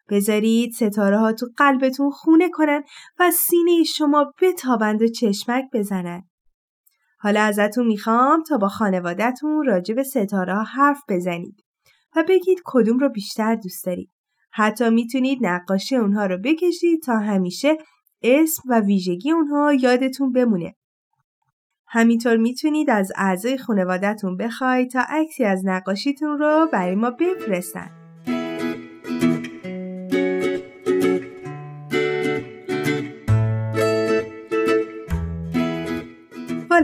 بذارید 0.09 0.73
ستاره 0.73 1.19
ها 1.19 1.33
تو 1.33 1.47
قلبتون 1.57 2.11
خونه 2.11 2.49
کنن 2.49 2.83
و 3.19 3.31
سینه 3.31 3.83
شما 3.83 4.33
بتابند 4.43 5.03
و 5.03 5.09
چشمک 5.09 5.65
بزنن. 5.73 6.23
حالا 7.19 7.41
ازتون 7.41 7.87
می‌خوام 7.87 8.43
تا 8.43 8.59
با 8.59 8.69
خانوادهتون 8.69 9.67
راجع 9.67 9.95
به 9.95 10.03
ستاره 10.03 10.65
حرف 10.65 11.01
بزنید 11.09 11.65
و 12.17 12.25
بگید 12.29 12.59
کدوم 12.65 12.99
رو 12.99 13.09
بیشتر 13.09 13.55
دوست 13.55 13.87
دارید. 13.87 14.11
حتی 14.53 14.91
می‌تونید 14.91 15.39
نقاشی 15.43 15.97
اونها 15.97 16.27
رو 16.27 16.39
بکشید 16.39 17.03
تا 17.03 17.17
همیشه 17.17 17.79
اسم 18.23 18.63
و 18.67 18.81
ویژگی 18.81 19.31
اونها 19.31 19.73
یادتون 19.73 20.33
بمونه. 20.33 20.75
همینطور 21.89 22.37
می‌تونید 22.37 22.91
از 22.91 23.13
اعضای 23.17 23.59
خانوادهتون 23.59 24.37
بخواید 24.37 24.91
تا 24.91 25.05
عکسی 25.09 25.45
از 25.45 25.63
نقاشیتون 25.65 26.39
رو 26.39 26.69
برای 26.73 26.95
ما 26.95 27.11
بفرستن. 27.11 28.04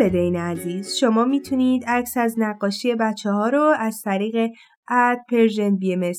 والدین 0.01 0.37
عزیز 0.37 0.97
شما 0.97 1.25
می‌تونید 1.25 1.85
عکس 1.87 2.17
از 2.17 2.35
نقاشی 2.39 2.95
بچه 2.95 3.31
ها 3.31 3.49
رو 3.49 3.75
از 3.79 4.03
طریق 4.05 4.51
at 4.89 5.19
Persian 5.31 5.77
BM 5.77 6.13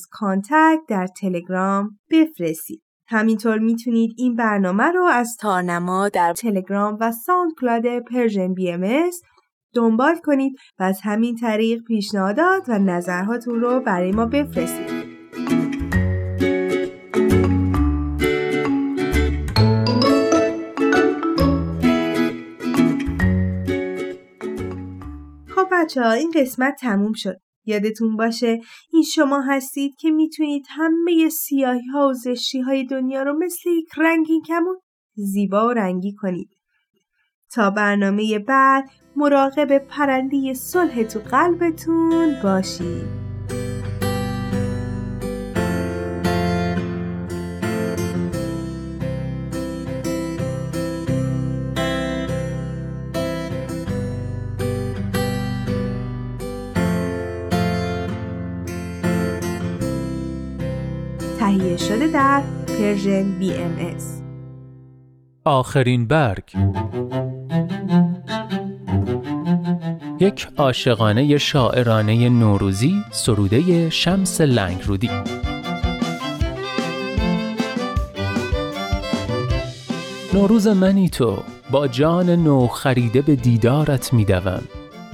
در 0.88 1.06
تلگرام 1.06 1.98
بفرستید. 2.10 2.82
همینطور 3.08 3.58
می‌تونید 3.58 4.14
این 4.16 4.36
برنامه 4.36 4.84
رو 4.84 5.04
از 5.04 5.36
تارنما 5.40 6.08
در 6.08 6.32
تلگرام 6.32 6.98
و 7.00 7.12
SoundCloud 7.12 7.98
Persian 7.98 8.54
BM 8.54 9.10
دنبال 9.74 10.14
کنید 10.24 10.52
و 10.78 10.82
از 10.82 11.00
همین 11.02 11.36
طریق 11.36 11.82
پیشنهادات 11.82 12.68
و 12.68 12.78
نظرهاتون 12.78 13.60
رو 13.60 13.80
برای 13.80 14.12
ما 14.12 14.26
بفرستید. 14.26 14.91
بچه 25.92 26.02
ها 26.02 26.12
این 26.12 26.32
قسمت 26.34 26.76
تموم 26.80 27.12
شد. 27.12 27.36
یادتون 27.64 28.16
باشه 28.16 28.60
این 28.92 29.02
شما 29.02 29.40
هستید 29.40 29.96
که 29.96 30.10
می‌تونید 30.10 30.66
همه 30.68 31.28
سیاهی 31.28 31.86
ها 31.86 32.08
و 32.08 32.12
زشتی 32.12 32.60
های 32.60 32.84
دنیا 32.84 33.22
رو 33.22 33.38
مثل 33.38 33.70
یک 33.70 33.88
رنگین 33.98 34.42
کمون 34.42 34.76
زیبا 35.14 35.68
و 35.68 35.70
رنگی 35.70 36.14
کنید. 36.14 36.50
تا 37.54 37.70
برنامه 37.70 38.38
بعد 38.38 38.90
مراقب 39.16 39.78
پرنده 39.78 40.54
صلح 40.54 41.02
تو 41.02 41.18
قلبتون 41.18 42.34
باشید. 42.42 43.21
تهیه 61.62 61.76
شده 61.76 62.06
در 62.06 62.42
پرژن 62.66 63.40
BMS 63.40 64.02
آخرین 65.44 66.06
برگ. 66.06 66.44
یک 70.20 70.48
عاشقانه 70.56 71.38
شاعرانه 71.38 72.28
نوروزی 72.28 73.04
سروده 73.10 73.90
شمس 73.90 74.40
لنگرودی. 74.40 75.10
نوروز 80.34 80.66
منی 80.66 81.08
تو 81.08 81.42
با 81.70 81.88
جان 81.88 82.30
نو 82.30 82.66
خریده 82.66 83.22
به 83.22 83.36
دیدارت 83.36 84.12
میدوم. 84.12 84.62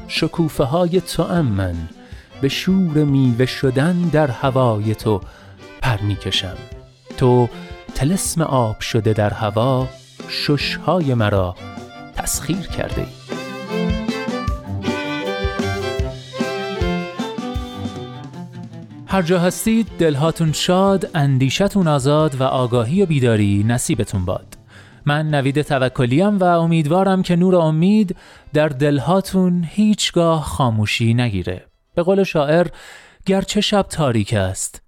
شکوفه 0.09 0.65
های 0.65 1.01
تو 1.01 1.43
من 1.43 1.75
به 2.41 2.49
شور 2.49 3.05
میوه 3.05 3.47
شدن 3.47 3.97
در 4.13 4.31
هوای 4.31 4.95
تو. 4.95 5.21
پر 5.89 6.01
می‌کشم 6.03 6.57
تو 7.17 7.49
تلسم 7.95 8.43
آب 8.43 8.81
شده 8.81 9.13
در 9.13 9.31
هوا 9.31 9.89
ششهای 10.29 11.15
مرا 11.15 11.55
تسخیر 12.17 12.67
کرده 12.67 13.01
ای. 13.01 13.07
هر 19.07 19.23
جا 19.23 19.39
هستید 19.39 19.87
دلهاتون 19.99 20.53
شاد، 20.53 21.11
اندیشتون 21.15 21.89
آزاد 21.89 22.41
و 22.41 22.43
آگاهی 22.43 23.03
و 23.03 23.07
بیداری 23.07 23.65
نصیبتون 23.69 24.25
باد. 24.25 24.59
من 25.07 25.29
نوید 25.29 25.63
توکلیم 25.63 26.39
و 26.39 26.45
امیدوارم 26.45 27.23
که 27.23 27.37
نور 27.37 27.57
امید 27.57 28.17
در 28.53 28.69
دلهاتون 28.69 29.65
هیچگاه 29.71 30.43
خاموشی 30.43 31.15
نگیره. 31.15 31.65
به 31.95 32.03
قول 32.03 32.25
شاعر 32.25 32.67
گرچه 33.27 33.61
شب 33.61 33.83
تاریک 33.83 34.35
است 34.35 34.88